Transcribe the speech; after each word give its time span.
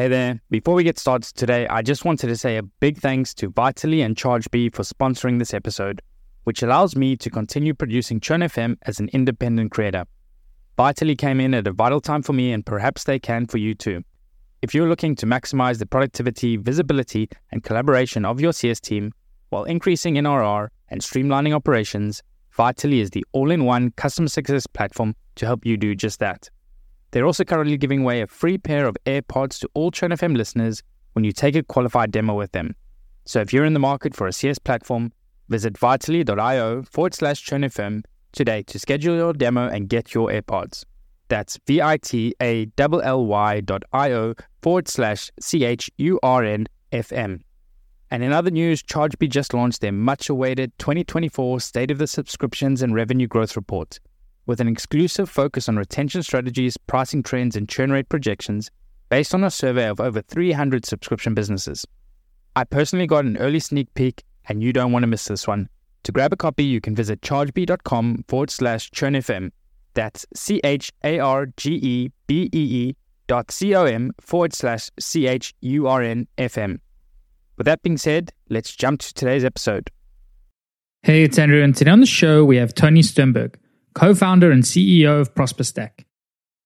Hey 0.00 0.08
there. 0.08 0.40
Before 0.48 0.72
we 0.72 0.82
get 0.82 0.98
started 0.98 1.36
today, 1.36 1.66
I 1.66 1.82
just 1.82 2.06
wanted 2.06 2.28
to 2.28 2.36
say 2.38 2.56
a 2.56 2.62
big 2.62 2.96
thanks 2.96 3.34
to 3.34 3.50
Vitally 3.50 4.00
and 4.00 4.16
ChargeBee 4.16 4.74
for 4.74 4.82
sponsoring 4.82 5.38
this 5.38 5.52
episode, 5.52 6.00
which 6.44 6.62
allows 6.62 6.96
me 6.96 7.18
to 7.18 7.28
continue 7.28 7.74
producing 7.74 8.18
Churn 8.18 8.40
FM 8.40 8.78
as 8.86 8.98
an 8.98 9.10
independent 9.12 9.72
creator. 9.72 10.06
Vitally 10.78 11.14
came 11.16 11.38
in 11.38 11.52
at 11.52 11.66
a 11.66 11.72
vital 11.72 12.00
time 12.00 12.22
for 12.22 12.32
me, 12.32 12.50
and 12.50 12.64
perhaps 12.64 13.04
they 13.04 13.18
can 13.18 13.46
for 13.46 13.58
you 13.58 13.74
too. 13.74 14.02
If 14.62 14.74
you're 14.74 14.88
looking 14.88 15.14
to 15.16 15.26
maximize 15.26 15.78
the 15.78 15.84
productivity, 15.84 16.56
visibility, 16.56 17.28
and 17.52 17.62
collaboration 17.62 18.24
of 18.24 18.40
your 18.40 18.54
CS 18.54 18.80
team 18.80 19.12
while 19.50 19.64
increasing 19.64 20.14
NRR 20.14 20.68
and 20.88 21.02
streamlining 21.02 21.54
operations, 21.54 22.22
Vitally 22.52 23.00
is 23.00 23.10
the 23.10 23.22
all 23.32 23.50
in 23.50 23.66
one 23.66 23.90
customer 23.96 24.28
success 24.28 24.66
platform 24.66 25.14
to 25.34 25.44
help 25.44 25.66
you 25.66 25.76
do 25.76 25.94
just 25.94 26.20
that. 26.20 26.48
They're 27.10 27.26
also 27.26 27.44
currently 27.44 27.76
giving 27.76 28.02
away 28.02 28.20
a 28.20 28.26
free 28.26 28.58
pair 28.58 28.86
of 28.86 28.96
AirPods 29.06 29.58
to 29.60 29.68
all 29.74 29.90
Churn 29.90 30.10
FM 30.10 30.36
listeners 30.36 30.82
when 31.12 31.24
you 31.24 31.32
take 31.32 31.56
a 31.56 31.62
qualified 31.62 32.12
demo 32.12 32.34
with 32.34 32.52
them. 32.52 32.74
So 33.24 33.40
if 33.40 33.52
you're 33.52 33.64
in 33.64 33.74
the 33.74 33.80
market 33.80 34.14
for 34.14 34.26
a 34.26 34.32
CS 34.32 34.58
platform, 34.58 35.12
visit 35.48 35.76
vitally.io 35.76 36.82
forward 36.82 37.14
slash 37.14 37.44
churnfm 37.44 38.02
today 38.32 38.62
to 38.64 38.78
schedule 38.78 39.16
your 39.16 39.32
demo 39.32 39.68
and 39.68 39.88
get 39.88 40.14
your 40.14 40.28
AirPods. 40.28 40.84
That's 41.28 41.58
V-I-T-A-L-L-Y 41.66 43.60
dot 43.60 43.82
I-O 43.92 44.34
forward 44.62 44.88
slash 44.88 45.30
C-H-U-R-N-F-M. 45.40 47.40
And 48.12 48.24
in 48.24 48.32
other 48.32 48.50
news, 48.50 48.82
ChargeBee 48.82 49.30
just 49.30 49.54
launched 49.54 49.80
their 49.80 49.92
much-awaited 49.92 50.76
2024 50.78 51.60
State 51.60 51.92
of 51.92 51.98
the 51.98 52.08
Subscriptions 52.08 52.82
and 52.82 52.94
Revenue 52.94 53.28
Growth 53.28 53.54
Report. 53.54 54.00
With 54.46 54.60
an 54.60 54.68
exclusive 54.68 55.28
focus 55.28 55.68
on 55.68 55.76
retention 55.76 56.22
strategies, 56.22 56.76
pricing 56.76 57.22
trends, 57.22 57.56
and 57.56 57.68
churn 57.68 57.92
rate 57.92 58.08
projections 58.08 58.70
based 59.08 59.34
on 59.34 59.44
a 59.44 59.50
survey 59.50 59.88
of 59.88 60.00
over 60.00 60.22
300 60.22 60.86
subscription 60.86 61.34
businesses. 61.34 61.86
I 62.56 62.64
personally 62.64 63.06
got 63.06 63.24
an 63.24 63.36
early 63.36 63.60
sneak 63.60 63.92
peek, 63.94 64.24
and 64.48 64.62
you 64.62 64.72
don't 64.72 64.92
want 64.92 65.02
to 65.02 65.06
miss 65.06 65.26
this 65.26 65.46
one. 65.46 65.68
To 66.04 66.12
grab 66.12 66.32
a 66.32 66.36
copy, 66.36 66.64
you 66.64 66.80
can 66.80 66.94
visit 66.94 67.20
chargebee.com 67.20 68.24
forward 68.26 68.50
slash 68.50 68.90
churnfm. 68.90 69.50
That's 69.94 70.26
C 70.34 70.60
H 70.64 70.92
A 71.04 71.18
R 71.18 71.46
G 71.56 71.74
E 71.74 72.10
B 72.26 72.48
E 72.52 72.58
E 72.58 72.96
dot 73.26 73.50
C 73.50 73.74
O 73.74 73.84
M 73.84 74.12
forward 74.20 74.54
slash 74.54 74.90
C 74.98 75.26
H 75.26 75.54
U 75.60 75.86
R 75.86 76.02
N 76.02 76.26
F 76.38 76.56
M. 76.56 76.80
With 77.56 77.66
that 77.66 77.82
being 77.82 77.98
said, 77.98 78.32
let's 78.48 78.74
jump 78.74 79.00
to 79.00 79.12
today's 79.12 79.44
episode. 79.44 79.90
Hey, 81.02 81.24
it's 81.24 81.38
Andrew, 81.38 81.62
and 81.62 81.76
today 81.76 81.90
on 81.90 82.00
the 82.00 82.06
show 82.06 82.44
we 82.44 82.56
have 82.56 82.74
Tony 82.74 83.02
Sternberg, 83.02 83.58
co 84.00 84.14
founder 84.14 84.50
and 84.50 84.62
CEO 84.62 85.20
of 85.20 85.34
ProsperStack. 85.34 86.06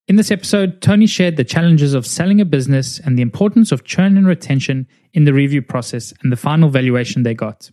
In 0.07 0.15
this 0.15 0.31
episode, 0.31 0.81
Tony 0.81 1.09
shared 1.09 1.37
the 1.37 1.43
challenges 1.43 1.93
of 1.93 2.07
selling 2.07 2.41
a 2.41 2.45
business 2.45 3.01
and 3.01 3.19
the 3.19 3.23
importance 3.23 3.73
of 3.73 3.83
churn 3.83 4.17
and 4.17 4.25
retention 4.25 4.87
in 5.15 5.25
the 5.25 5.35
review 5.35 5.61
process 5.61 6.15
and 6.23 6.31
the 6.31 6.37
final 6.37 6.69
valuation 6.69 7.25
they 7.25 7.35
got. 7.35 7.73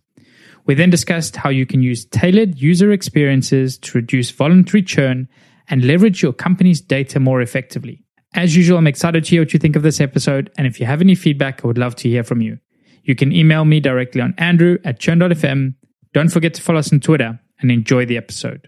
We 0.65 0.73
then 0.73 0.89
discussed 0.89 1.35
how 1.35 1.51
you 1.51 1.67
can 1.67 1.83
use 1.83 2.05
tailored 2.05 2.59
user 2.59 2.91
experiences 2.91 3.77
to 3.77 3.99
reduce 3.99 4.31
voluntary 4.31 4.81
churn 4.81 5.29
and 5.67 5.85
leverage 5.85 6.23
your 6.23 6.33
company's 6.33 6.81
data 6.81 7.19
more 7.19 7.39
effectively. 7.39 8.03
As 8.33 8.57
usual, 8.57 8.79
I'm 8.79 8.87
excited 8.87 9.25
to 9.25 9.29
hear 9.29 9.41
what 9.43 9.53
you 9.53 9.59
think 9.59 9.75
of 9.75 9.83
this 9.83 10.01
episode, 10.01 10.51
and 10.57 10.65
if 10.65 10.79
you 10.79 10.87
have 10.87 11.01
any 11.01 11.13
feedback, 11.13 11.63
I 11.63 11.67
would 11.67 11.77
love 11.77 11.95
to 11.97 12.09
hear 12.09 12.23
from 12.23 12.41
you. 12.41 12.57
You 13.03 13.13
can 13.13 13.31
email 13.31 13.63
me 13.63 13.79
directly 13.79 14.21
on 14.21 14.33
andrew 14.39 14.79
at 14.83 14.99
churn.fm. 14.99 15.75
Don't 16.13 16.29
forget 16.29 16.55
to 16.55 16.63
follow 16.63 16.79
us 16.79 16.91
on 16.91 16.99
Twitter 16.99 17.39
and 17.59 17.69
enjoy 17.69 18.07
the 18.07 18.17
episode. 18.17 18.67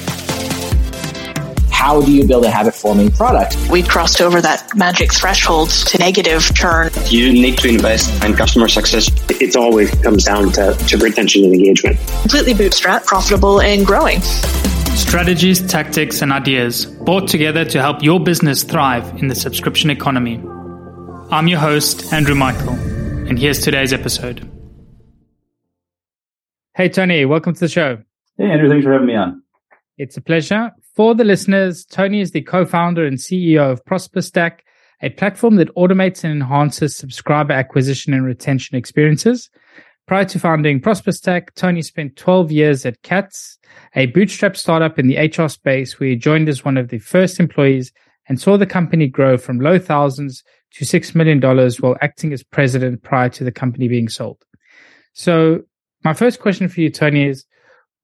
How 1.81 1.99
do 1.99 2.11
you 2.11 2.27
build 2.27 2.45
a 2.45 2.51
habit 2.51 2.75
forming 2.75 3.09
product? 3.09 3.57
We 3.71 3.81
crossed 3.81 4.21
over 4.21 4.39
that 4.39 4.77
magic 4.77 5.11
threshold 5.11 5.71
to 5.87 5.97
negative 5.97 6.43
churn. 6.53 6.91
You 7.07 7.33
need 7.33 7.57
to 7.57 7.69
invest 7.69 8.23
in 8.23 8.35
customer 8.35 8.67
success. 8.67 9.09
it 9.31 9.55
always 9.55 9.89
comes 10.03 10.25
down 10.25 10.51
to, 10.51 10.75
to 10.75 10.97
retention 10.97 11.43
and 11.43 11.55
engagement. 11.55 11.97
Completely 12.21 12.53
bootstrap, 12.53 13.05
profitable 13.05 13.59
and 13.59 13.83
growing. 13.83 14.21
Strategies, 14.93 15.59
tactics, 15.67 16.21
and 16.21 16.31
ideas 16.31 16.85
brought 16.85 17.27
together 17.27 17.65
to 17.65 17.81
help 17.81 18.03
your 18.03 18.19
business 18.19 18.61
thrive 18.61 19.17
in 19.17 19.27
the 19.27 19.35
subscription 19.35 19.89
economy. 19.89 20.39
I'm 21.31 21.47
your 21.47 21.59
host, 21.59 22.13
Andrew 22.13 22.35
Michael, 22.35 22.73
and 23.27 23.39
here's 23.39 23.59
today's 23.59 23.91
episode. 23.91 24.47
Hey, 26.75 26.89
Tony, 26.89 27.25
welcome 27.25 27.55
to 27.55 27.59
the 27.59 27.67
show. 27.67 27.97
Hey, 28.37 28.51
Andrew, 28.51 28.69
thanks 28.69 28.85
for 28.85 28.93
having 28.93 29.07
me 29.07 29.15
on. 29.15 29.41
It's 29.97 30.17
a 30.17 30.21
pleasure. 30.21 30.71
For 30.95 31.15
the 31.15 31.23
listeners, 31.23 31.85
Tony 31.85 32.19
is 32.19 32.31
the 32.31 32.41
co 32.41 32.65
founder 32.65 33.05
and 33.05 33.17
CEO 33.17 33.71
of 33.71 33.83
ProsperStack, 33.85 34.59
a 35.01 35.09
platform 35.09 35.55
that 35.55 35.73
automates 35.75 36.23
and 36.23 36.33
enhances 36.33 36.95
subscriber 36.95 37.53
acquisition 37.53 38.13
and 38.13 38.25
retention 38.25 38.77
experiences. 38.77 39.49
Prior 40.05 40.25
to 40.25 40.39
founding 40.39 40.81
ProsperStack, 40.81 41.53
Tony 41.55 41.81
spent 41.81 42.17
12 42.17 42.51
years 42.51 42.85
at 42.85 43.01
Cats, 43.03 43.57
a 43.95 44.07
bootstrap 44.07 44.57
startup 44.57 44.99
in 44.99 45.07
the 45.07 45.17
HR 45.17 45.47
space 45.47 45.97
where 45.97 46.09
he 46.09 46.15
joined 46.17 46.49
as 46.49 46.65
one 46.65 46.75
of 46.75 46.89
the 46.89 46.99
first 46.99 47.39
employees 47.39 47.93
and 48.27 48.39
saw 48.39 48.57
the 48.57 48.65
company 48.65 49.07
grow 49.07 49.37
from 49.37 49.61
low 49.61 49.79
thousands 49.79 50.43
to 50.73 50.83
$6 50.83 51.15
million 51.15 51.39
while 51.79 51.97
acting 52.01 52.33
as 52.33 52.43
president 52.43 53.01
prior 53.01 53.29
to 53.29 53.45
the 53.45 53.51
company 53.51 53.87
being 53.87 54.09
sold. 54.09 54.43
So, 55.13 55.61
my 56.03 56.13
first 56.13 56.39
question 56.39 56.67
for 56.67 56.81
you, 56.81 56.89
Tony, 56.89 57.27
is 57.27 57.45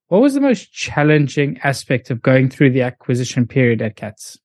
what 0.08 0.22
was 0.22 0.34
the 0.34 0.40
most 0.40 0.72
challenging 0.72 1.58
aspect 1.62 2.10
of 2.10 2.22
going 2.22 2.48
through 2.50 2.70
the 2.70 2.82
acquisition 2.82 3.46
period 3.46 3.82
at 3.82 3.96
Cats? 3.96 4.38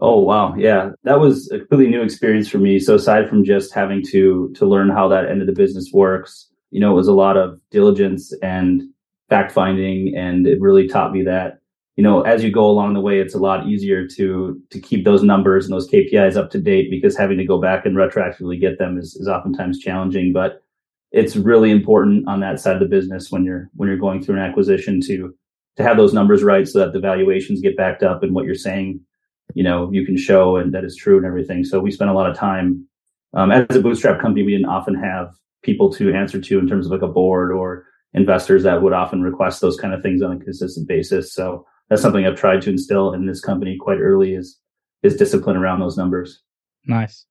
Oh 0.00 0.20
wow, 0.20 0.54
yeah, 0.56 0.90
that 1.04 1.20
was 1.20 1.50
a 1.50 1.58
completely 1.58 1.88
new 1.88 2.02
experience 2.02 2.48
for 2.48 2.58
me. 2.58 2.78
So 2.78 2.94
aside 2.94 3.28
from 3.28 3.44
just 3.44 3.74
having 3.74 4.02
to 4.10 4.50
to 4.56 4.66
learn 4.66 4.88
how 4.88 5.08
that 5.08 5.28
end 5.28 5.42
of 5.42 5.46
the 5.46 5.52
business 5.52 5.90
works, 5.92 6.50
you 6.70 6.80
know, 6.80 6.92
it 6.92 6.94
was 6.94 7.08
a 7.08 7.12
lot 7.12 7.36
of 7.36 7.60
diligence 7.70 8.32
and 8.42 8.82
fact 9.28 9.52
finding, 9.52 10.14
and 10.16 10.46
it 10.46 10.60
really 10.60 10.88
taught 10.88 11.12
me 11.12 11.22
that 11.24 11.58
you 11.96 12.04
know 12.04 12.22
as 12.22 12.42
you 12.42 12.50
go 12.50 12.64
along 12.64 12.94
the 12.94 13.00
way, 13.00 13.20
it's 13.20 13.34
a 13.34 13.38
lot 13.38 13.66
easier 13.66 14.06
to 14.06 14.58
to 14.70 14.80
keep 14.80 15.04
those 15.04 15.22
numbers 15.22 15.66
and 15.66 15.74
those 15.74 15.90
KPIs 15.90 16.36
up 16.36 16.50
to 16.52 16.60
date 16.60 16.90
because 16.90 17.14
having 17.14 17.36
to 17.36 17.44
go 17.44 17.60
back 17.60 17.84
and 17.84 17.94
retroactively 17.94 18.58
get 18.58 18.78
them 18.78 18.96
is, 18.96 19.16
is 19.16 19.28
oftentimes 19.28 19.80
challenging, 19.80 20.32
but 20.32 20.62
it's 21.12 21.36
really 21.36 21.70
important 21.70 22.28
on 22.28 22.40
that 22.40 22.60
side 22.60 22.74
of 22.74 22.80
the 22.80 22.86
business 22.86 23.30
when 23.30 23.44
you're 23.44 23.70
when 23.74 23.88
you're 23.88 23.98
going 23.98 24.22
through 24.22 24.36
an 24.36 24.42
acquisition 24.42 25.00
to 25.00 25.34
to 25.76 25.82
have 25.82 25.96
those 25.96 26.14
numbers 26.14 26.42
right 26.42 26.68
so 26.68 26.78
that 26.78 26.92
the 26.92 27.00
valuations 27.00 27.60
get 27.60 27.76
backed 27.76 28.02
up 28.02 28.22
and 28.22 28.34
what 28.34 28.44
you're 28.44 28.54
saying 28.54 29.00
you 29.54 29.62
know 29.62 29.90
you 29.92 30.04
can 30.04 30.16
show 30.16 30.56
and 30.56 30.72
that 30.74 30.84
is 30.84 30.96
true 30.96 31.16
and 31.16 31.26
everything. 31.26 31.64
So 31.64 31.80
we 31.80 31.90
spent 31.90 32.10
a 32.10 32.14
lot 32.14 32.30
of 32.30 32.36
time 32.36 32.86
um, 33.34 33.50
as 33.50 33.76
a 33.76 33.80
bootstrap 33.80 34.20
company 34.20 34.44
we 34.44 34.52
didn't 34.52 34.68
often 34.68 34.94
have 34.94 35.32
people 35.62 35.92
to 35.92 36.12
answer 36.12 36.40
to 36.40 36.58
in 36.58 36.68
terms 36.68 36.86
of 36.86 36.92
like 36.92 37.02
a 37.02 37.08
board 37.08 37.52
or 37.52 37.84
investors 38.14 38.62
that 38.64 38.82
would 38.82 38.92
often 38.92 39.22
request 39.22 39.60
those 39.60 39.76
kind 39.78 39.94
of 39.94 40.02
things 40.02 40.22
on 40.22 40.32
a 40.32 40.38
consistent 40.38 40.88
basis. 40.88 41.32
So 41.32 41.66
that's 41.88 42.02
something 42.02 42.24
i've 42.26 42.36
tried 42.36 42.62
to 42.62 42.70
instill 42.70 43.12
in 43.12 43.26
this 43.26 43.40
company 43.40 43.76
quite 43.80 43.98
early 43.98 44.34
is 44.34 44.58
is 45.02 45.16
discipline 45.16 45.56
around 45.56 45.80
those 45.80 45.96
numbers. 45.96 46.42
Nice. 46.86 47.26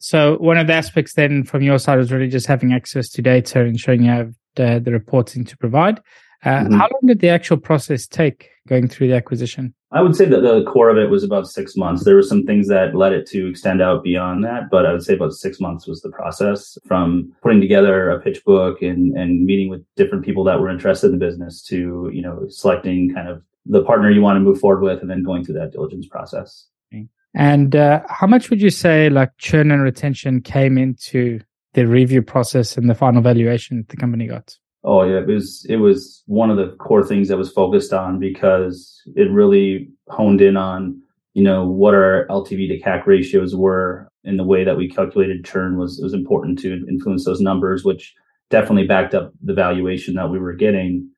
So 0.00 0.36
one 0.38 0.56
of 0.56 0.66
the 0.66 0.72
aspects 0.72 1.12
then 1.14 1.44
from 1.44 1.62
your 1.62 1.78
side 1.78 1.98
was 1.98 2.10
really 2.10 2.28
just 2.28 2.46
having 2.46 2.72
access 2.72 3.08
to 3.10 3.22
data 3.22 3.60
and 3.60 3.78
showing 3.78 4.02
you 4.02 4.10
have 4.10 4.34
the, 4.56 4.80
the 4.82 4.90
reporting 4.92 5.44
to 5.44 5.56
provide. 5.56 6.00
Uh, 6.42 6.64
Mhm. 6.64 6.72
How 6.78 6.88
long 6.90 7.02
did 7.06 7.20
the 7.20 7.28
actual 7.28 7.58
process 7.58 8.06
take 8.06 8.48
going 8.66 8.88
through 8.88 9.08
the 9.08 9.14
acquisition? 9.14 9.74
I 9.92 10.00
would 10.00 10.16
say 10.16 10.24
that 10.24 10.40
the 10.40 10.64
core 10.64 10.88
of 10.88 10.96
it 10.96 11.10
was 11.10 11.22
about 11.22 11.46
six 11.48 11.76
months. 11.76 12.04
There 12.04 12.14
were 12.14 12.22
some 12.22 12.44
things 12.44 12.66
that 12.68 12.94
led 12.94 13.12
it 13.12 13.26
to 13.26 13.48
extend 13.48 13.82
out 13.82 14.02
beyond 14.02 14.42
that, 14.44 14.70
but 14.70 14.86
I 14.86 14.92
would 14.92 15.02
say 15.02 15.14
about 15.14 15.32
six 15.32 15.60
months 15.60 15.86
was 15.86 16.00
the 16.00 16.10
process 16.10 16.78
from 16.86 17.30
putting 17.42 17.60
together 17.60 18.08
a 18.08 18.20
pitch 18.20 18.42
book 18.44 18.80
and, 18.80 19.14
and 19.18 19.44
meeting 19.44 19.68
with 19.68 19.84
different 19.96 20.24
people 20.24 20.44
that 20.44 20.60
were 20.60 20.70
interested 20.70 21.08
in 21.08 21.18
the 21.18 21.26
business 21.26 21.62
to, 21.64 22.10
you 22.10 22.22
know, 22.22 22.46
selecting 22.48 23.12
kind 23.12 23.28
of 23.28 23.42
the 23.66 23.82
partner 23.82 24.10
you 24.10 24.22
want 24.22 24.36
to 24.36 24.40
move 24.40 24.58
forward 24.60 24.82
with 24.82 25.02
and 25.02 25.10
then 25.10 25.22
going 25.22 25.44
through 25.44 25.56
that 25.56 25.72
diligence 25.72 26.06
process. 26.06 26.66
And 27.34 27.76
uh, 27.76 28.00
how 28.08 28.26
much 28.26 28.50
would 28.50 28.60
you 28.60 28.70
say 28.70 29.08
like 29.08 29.30
churn 29.38 29.70
and 29.70 29.82
retention 29.82 30.40
came 30.40 30.76
into 30.76 31.40
the 31.74 31.86
review 31.86 32.22
process 32.22 32.76
and 32.76 32.90
the 32.90 32.94
final 32.94 33.22
valuation 33.22 33.78
that 33.78 33.88
the 33.88 33.96
company 33.96 34.26
got? 34.26 34.56
Oh 34.82 35.02
yeah, 35.04 35.18
it 35.18 35.26
was 35.26 35.66
it 35.68 35.76
was 35.76 36.22
one 36.26 36.50
of 36.50 36.56
the 36.56 36.74
core 36.76 37.04
things 37.04 37.28
that 37.28 37.36
was 37.36 37.52
focused 37.52 37.92
on 37.92 38.18
because 38.18 39.02
it 39.14 39.30
really 39.30 39.90
honed 40.08 40.40
in 40.40 40.56
on 40.56 41.00
you 41.34 41.42
know 41.42 41.66
what 41.66 41.94
our 41.94 42.26
LTV 42.30 42.68
to 42.68 42.80
CAC 42.80 43.06
ratios 43.06 43.54
were 43.54 44.10
and 44.24 44.38
the 44.38 44.44
way 44.44 44.64
that 44.64 44.76
we 44.76 44.88
calculated 44.88 45.44
churn 45.44 45.78
was 45.78 46.00
was 46.02 46.14
important 46.14 46.58
to 46.60 46.84
influence 46.88 47.24
those 47.24 47.40
numbers, 47.40 47.84
which 47.84 48.14
definitely 48.48 48.86
backed 48.86 49.14
up 49.14 49.32
the 49.42 49.54
valuation 49.54 50.14
that 50.14 50.30
we 50.30 50.38
were 50.38 50.54
getting. 50.54 51.10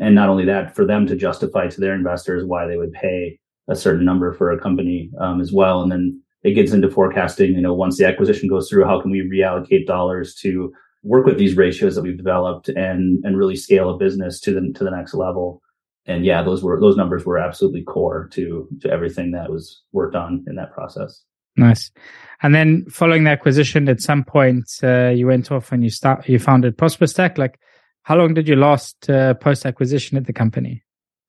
And 0.00 0.14
not 0.14 0.28
only 0.28 0.44
that, 0.44 0.74
for 0.74 0.84
them 0.84 1.06
to 1.06 1.16
justify 1.16 1.68
to 1.68 1.80
their 1.80 1.94
investors 1.94 2.44
why 2.44 2.66
they 2.66 2.76
would 2.76 2.92
pay 2.92 3.38
a 3.68 3.76
certain 3.76 4.04
number 4.04 4.32
for 4.32 4.50
a 4.50 4.60
company 4.60 5.10
um, 5.20 5.40
as 5.40 5.52
well. 5.52 5.82
And 5.82 5.90
then 5.90 6.22
it 6.42 6.52
gets 6.52 6.72
into 6.72 6.90
forecasting. 6.90 7.54
You 7.54 7.60
know, 7.60 7.74
once 7.74 7.98
the 7.98 8.06
acquisition 8.06 8.48
goes 8.48 8.68
through, 8.68 8.84
how 8.84 9.00
can 9.00 9.10
we 9.10 9.20
reallocate 9.20 9.86
dollars 9.86 10.34
to 10.36 10.72
work 11.02 11.26
with 11.26 11.38
these 11.38 11.56
ratios 11.56 11.94
that 11.94 12.02
we've 12.02 12.16
developed 12.16 12.68
and 12.68 13.24
and 13.24 13.36
really 13.36 13.56
scale 13.56 13.90
a 13.90 13.98
business 13.98 14.40
to 14.40 14.52
the 14.52 14.72
to 14.74 14.84
the 14.84 14.90
next 14.90 15.14
level? 15.14 15.62
And 16.06 16.24
yeah, 16.24 16.42
those 16.42 16.62
were 16.62 16.80
those 16.80 16.96
numbers 16.96 17.24
were 17.24 17.38
absolutely 17.38 17.82
core 17.82 18.28
to 18.32 18.68
to 18.82 18.90
everything 18.90 19.32
that 19.32 19.50
was 19.50 19.82
worked 19.92 20.14
on 20.14 20.44
in 20.46 20.54
that 20.56 20.72
process. 20.72 21.22
Nice. 21.56 21.90
And 22.42 22.54
then 22.54 22.84
following 22.90 23.24
the 23.24 23.30
acquisition, 23.30 23.88
at 23.88 24.00
some 24.00 24.24
point 24.24 24.68
uh, 24.82 25.08
you 25.08 25.26
went 25.26 25.50
off 25.50 25.72
and 25.72 25.82
you 25.82 25.90
start 25.90 26.28
you 26.28 26.38
founded 26.38 26.76
ProsperStack. 26.76 27.38
Like, 27.38 27.58
how 28.02 28.16
long 28.16 28.34
did 28.34 28.46
you 28.46 28.56
last 28.56 29.08
uh, 29.08 29.34
post 29.34 29.64
acquisition 29.66 30.16
at 30.16 30.26
the 30.26 30.32
company? 30.32 30.82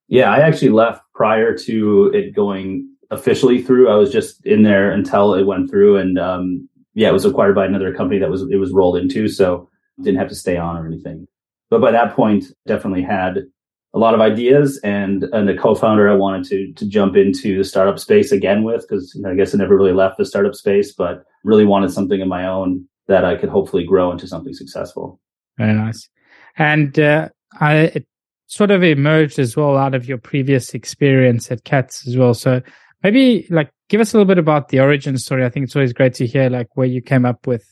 Yeah, 0.09 0.31
I 0.31 0.39
actually 0.39 0.69
left 0.69 1.01
prior 1.17 1.57
to 1.57 2.11
it 2.13 2.35
going 2.35 2.87
officially 3.09 3.61
through. 3.61 3.89
I 3.89 3.95
was 3.95 4.11
just 4.11 4.45
in 4.45 4.61
there 4.61 4.91
until 4.91 5.33
it 5.33 5.47
went 5.47 5.69
through, 5.69 5.97
and 5.97 6.19
um, 6.19 6.69
yeah, 6.93 7.09
it 7.09 7.13
was 7.13 7.25
acquired 7.25 7.55
by 7.55 7.65
another 7.65 7.93
company 7.93 8.19
that 8.19 8.29
was 8.29 8.43
it 8.43 8.57
was 8.57 8.71
rolled 8.71 8.97
into, 8.97 9.27
so 9.27 9.67
didn't 10.01 10.19
have 10.19 10.29
to 10.29 10.35
stay 10.35 10.57
on 10.57 10.77
or 10.77 10.85
anything. 10.85 11.27
But 11.71 11.81
by 11.81 11.91
that 11.91 12.15
point, 12.15 12.45
definitely 12.67 13.01
had 13.01 13.39
a 13.93 13.99
lot 13.99 14.13
of 14.13 14.21
ideas 14.21 14.79
and 14.83 15.23
and 15.33 15.49
a 15.49 15.57
co-founder 15.57 16.07
I 16.07 16.13
wanted 16.13 16.45
to 16.49 16.71
to 16.73 16.87
jump 16.87 17.15
into 17.15 17.57
the 17.57 17.63
startup 17.63 17.97
space 17.97 18.31
again 18.31 18.63
with 18.63 18.81
because 18.81 19.13
you 19.15 19.23
know, 19.23 19.31
I 19.31 19.35
guess 19.35 19.55
I 19.55 19.57
never 19.57 19.75
really 19.75 19.93
left 19.93 20.19
the 20.19 20.25
startup 20.25 20.53
space, 20.53 20.93
but 20.93 21.23
really 21.43 21.65
wanted 21.65 21.91
something 21.91 22.21
of 22.21 22.27
my 22.27 22.47
own 22.47 22.87
that 23.07 23.25
I 23.25 23.35
could 23.37 23.49
hopefully 23.49 23.85
grow 23.85 24.11
into 24.11 24.27
something 24.27 24.53
successful. 24.53 25.19
Very 25.57 25.73
nice. 25.73 26.07
And 26.57 26.99
uh, 26.99 27.29
I 27.59 28.03
sort 28.47 28.71
of 28.71 28.83
emerged 28.83 29.39
as 29.39 29.55
well 29.55 29.77
out 29.77 29.93
of 29.93 30.07
your 30.07 30.17
previous 30.17 30.73
experience 30.73 31.51
at 31.51 31.63
Cats 31.63 32.07
as 32.07 32.17
well. 32.17 32.33
So 32.33 32.61
maybe 33.03 33.45
like 33.49 33.71
give 33.89 34.01
us 34.01 34.13
a 34.13 34.17
little 34.17 34.27
bit 34.27 34.37
about 34.37 34.69
the 34.69 34.79
origin 34.79 35.17
story. 35.17 35.45
I 35.45 35.49
think 35.49 35.65
it's 35.65 35.75
always 35.75 35.93
great 35.93 36.13
to 36.15 36.25
hear 36.25 36.49
like 36.49 36.75
where 36.75 36.87
you 36.87 37.01
came 37.01 37.25
up 37.25 37.45
with 37.45 37.65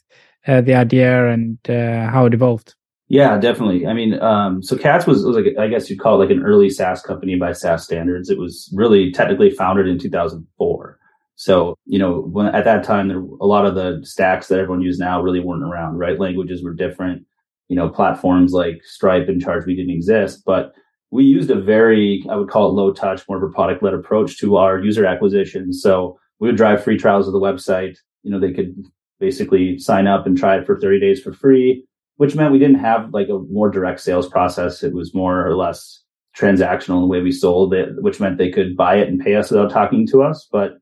uh, 0.48 0.62
the 0.62 0.76
idea 0.76 1.30
and 1.30 1.58
uh, 1.70 2.10
how 2.10 2.26
it 2.26 2.34
evolved. 2.34 2.76
Yeah, 3.08 3.38
definitely. 3.38 3.86
I 3.86 3.94
mean, 3.94 4.20
um, 4.20 4.64
so 4.64 4.78
Cats 4.78 5.06
was, 5.06 5.24
was 5.24 5.36
like, 5.36 5.58
I 5.60 5.68
guess 5.68 5.90
you'd 5.90 6.00
call 6.00 6.16
it 6.16 6.26
like 6.26 6.36
an 6.36 6.44
early 6.44 6.70
SaaS 6.70 7.02
company 7.02 7.36
by 7.36 7.52
SaaS 7.52 7.84
standards. 7.84 8.30
It 8.30 8.40
was 8.40 8.72
really 8.74 9.12
technically 9.12 9.52
founded 9.52 9.88
in 9.88 10.00
2004. 10.00 11.00
So, 11.36 11.78
you 11.86 12.00
know, 12.00 12.22
when 12.22 12.48
at 12.48 12.64
that 12.64 12.84
time, 12.84 13.08
there, 13.10 13.20
a 13.20 13.46
lot 13.46 13.66
of 13.66 13.76
the 13.76 14.02
stacks 14.04 14.48
that 14.48 14.60
everyone 14.60 14.82
uses 14.82 15.00
now 15.00 15.22
really 15.22 15.40
weren't 15.40 15.64
around, 15.64 15.98
right? 15.98 16.20
Languages 16.20 16.64
were 16.64 16.74
different. 16.74 17.26
You 17.68 17.76
know, 17.76 17.90
platforms 17.90 18.54
like 18.54 18.84
Stripe 18.84 19.28
and 19.28 19.44
ChargeBee 19.44 19.76
didn't 19.76 19.92
exist, 19.92 20.44
but 20.46 20.74
we 21.12 21.24
used 21.24 21.50
a 21.50 21.60
very, 21.60 22.24
I 22.30 22.36
would 22.36 22.50
call 22.50 22.70
it 22.70 22.74
low 22.74 22.92
touch, 22.94 23.28
more 23.28 23.38
of 23.38 23.44
a 23.44 23.54
product 23.54 23.82
led 23.82 23.94
approach 23.94 24.38
to 24.40 24.58
our 24.58 24.80
user 24.80 25.06
acquisition. 25.06 25.74
So 25.74 26.20
we 26.40 26.48
would 26.48 26.58
drive 26.58 26.84
free 26.84 26.98
trials 26.98 27.28
of 27.28 27.34
the 27.34 27.40
website. 27.40 27.98
You 28.24 28.32
know, 28.32 28.40
they 28.40 28.54
could 28.54 28.76
basically 29.20 29.80
sign 29.80 30.08
up 30.08 30.26
and 30.26 30.38
try 30.38 30.58
it 30.58 30.66
for 30.66 30.80
30 30.80 31.00
days 31.00 31.22
for 31.22 31.34
free 31.34 31.86
which 32.18 32.36
meant 32.36 32.52
we 32.52 32.60
didn't 32.60 32.80
have 32.80 33.14
like 33.14 33.30
a 33.30 33.40
more 33.52 33.70
direct 33.70 34.00
sales 34.00 34.28
process. 34.28 34.84
It 34.84 34.94
was 34.94 35.14
more 35.14 35.46
or 35.46 35.56
less 35.56 36.02
transactional 36.38 36.96
in 36.96 37.02
the 37.02 37.08
way 37.08 37.22
we 37.22 37.32
sold 37.32 37.74
it, 37.74 37.90
which 38.02 38.20
meant 38.20 38.38
they 38.38 38.52
could 38.52 38.76
buy 38.76 38.96
it 38.96 39.08
and 39.08 39.20
pay 39.20 39.36
us 39.36 39.52
without 39.52 39.72
talking 39.72 40.08
to 40.08 40.24
us. 40.24 40.48
But 40.52 40.74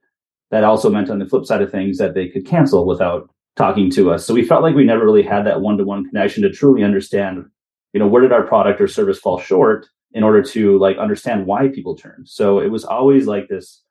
that 0.51 0.63
also 0.63 0.89
meant 0.89 1.09
on 1.09 1.19
the 1.19 1.25
flip 1.25 1.45
side 1.45 1.61
of 1.61 1.71
things 1.71 1.97
that 1.97 2.13
they 2.13 2.27
could 2.27 2.45
cancel 2.45 2.85
without 2.85 3.29
talking 3.55 3.89
to 3.91 4.11
us. 4.11 4.25
So 4.25 4.33
we 4.33 4.45
felt 4.45 4.63
like 4.63 4.75
we 4.75 4.83
never 4.83 5.05
really 5.05 5.23
had 5.23 5.45
that 5.45 5.61
one 5.61 5.77
to 5.77 5.83
one 5.83 6.05
connection 6.05 6.43
to 6.43 6.51
truly 6.51 6.83
understand, 6.83 7.45
you 7.93 7.99
know, 7.99 8.07
where 8.07 8.21
did 8.21 8.31
our 8.31 8.43
product 8.43 8.81
or 8.81 8.87
service 8.87 9.19
fall 9.19 9.39
short 9.39 9.87
in 10.11 10.23
order 10.23 10.41
to 10.43 10.77
like 10.79 10.97
understand 10.97 11.45
why 11.45 11.67
people 11.67 11.95
churn. 11.95 12.23
So 12.25 12.59
it 12.59 12.69
was 12.69 12.83
always 12.83 13.27
like 13.27 13.47
this 13.47 13.81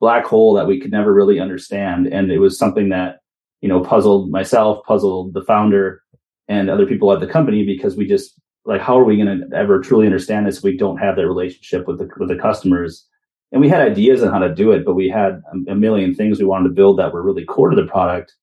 black 0.00 0.24
hole 0.24 0.54
that 0.54 0.66
we 0.66 0.80
could 0.80 0.90
never 0.90 1.12
really 1.12 1.38
understand. 1.38 2.06
And 2.08 2.30
it 2.30 2.38
was 2.38 2.58
something 2.58 2.88
that, 2.88 3.18
you 3.60 3.68
know, 3.68 3.80
puzzled 3.80 4.30
myself, 4.30 4.84
puzzled 4.84 5.34
the 5.34 5.42
founder, 5.42 6.02
and 6.48 6.68
other 6.68 6.86
people 6.86 7.12
at 7.12 7.20
the 7.20 7.26
company 7.26 7.64
because 7.64 7.96
we 7.96 8.06
just 8.06 8.38
like 8.64 8.80
how 8.80 8.98
are 8.98 9.04
we 9.04 9.16
going 9.16 9.40
to 9.40 9.56
ever 9.56 9.80
truly 9.80 10.06
understand 10.06 10.46
this 10.46 10.58
if 10.58 10.64
we 10.64 10.76
don't 10.76 10.98
have 10.98 11.16
that 11.16 11.26
relationship 11.26 11.86
with 11.86 11.98
the 11.98 12.08
with 12.18 12.28
the 12.28 12.36
customers 12.36 13.06
and 13.52 13.60
we 13.60 13.68
had 13.68 13.80
ideas 13.80 14.22
on 14.22 14.32
how 14.32 14.38
to 14.38 14.54
do 14.54 14.72
it 14.72 14.84
but 14.84 14.94
we 14.94 15.08
had 15.08 15.42
a, 15.68 15.74
million 15.74 16.14
things 16.14 16.38
we 16.38 16.44
wanted 16.44 16.68
to 16.68 16.74
build 16.74 16.98
that 16.98 17.12
were 17.12 17.22
really 17.22 17.44
core 17.44 17.70
to 17.70 17.76
the 17.76 17.88
product 17.88 18.34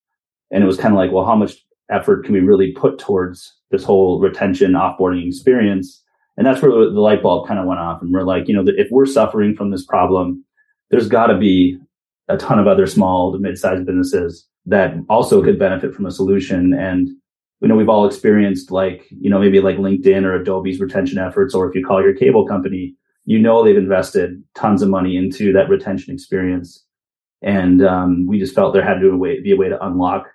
and 0.51 0.63
it 0.63 0.67
was 0.67 0.77
kind 0.77 0.93
of 0.93 0.97
like 0.97 1.11
well 1.11 1.25
how 1.25 1.35
much 1.35 1.65
effort 1.89 2.23
can 2.23 2.33
we 2.33 2.39
really 2.39 2.71
put 2.71 2.99
towards 2.99 3.55
this 3.71 3.83
whole 3.83 4.19
retention 4.19 4.73
offboarding 4.73 5.27
experience 5.27 6.03
and 6.37 6.45
that's 6.45 6.61
where 6.61 6.71
the 6.71 6.99
light 6.99 7.21
bulb 7.21 7.47
kind 7.47 7.59
of 7.59 7.65
went 7.65 7.79
off 7.79 8.01
and 8.01 8.11
we're 8.11 8.23
like 8.23 8.47
you 8.47 8.53
know 8.53 8.63
if 8.77 8.87
we're 8.91 9.05
suffering 9.05 9.55
from 9.55 9.71
this 9.71 9.85
problem 9.85 10.43
there's 10.91 11.07
got 11.07 11.27
to 11.27 11.37
be 11.37 11.77
a 12.27 12.37
ton 12.37 12.59
of 12.59 12.67
other 12.67 12.85
small 12.85 13.31
to 13.31 13.39
mid-sized 13.39 13.85
businesses 13.85 14.47
that 14.65 14.93
also 15.09 15.43
could 15.43 15.57
benefit 15.57 15.93
from 15.93 16.05
a 16.05 16.11
solution 16.11 16.73
and 16.73 17.09
you 17.61 17.67
know, 17.67 17.75
we've 17.75 17.89
all 17.89 18.07
experienced 18.07 18.71
like, 18.71 19.05
you 19.09 19.29
know, 19.29 19.39
maybe 19.39 19.59
like 19.59 19.77
LinkedIn 19.77 20.23
or 20.23 20.33
Adobe's 20.33 20.79
retention 20.79 21.17
efforts, 21.17 21.53
or 21.53 21.67
if 21.67 21.75
you 21.75 21.85
call 21.85 22.01
your 22.01 22.13
cable 22.13 22.47
company, 22.47 22.95
you 23.25 23.37
know, 23.37 23.63
they've 23.63 23.77
invested 23.77 24.41
tons 24.55 24.81
of 24.81 24.89
money 24.89 25.17
into 25.17 25.51
that 25.53 25.69
retention 25.69 26.13
experience. 26.13 26.85
And 27.41 27.85
um, 27.85 28.27
we 28.27 28.39
just 28.39 28.55
felt 28.55 28.73
there 28.73 28.83
had 28.83 28.99
to 28.99 29.41
be 29.43 29.51
a 29.51 29.57
way 29.57 29.69
to 29.69 29.85
unlock 29.85 30.27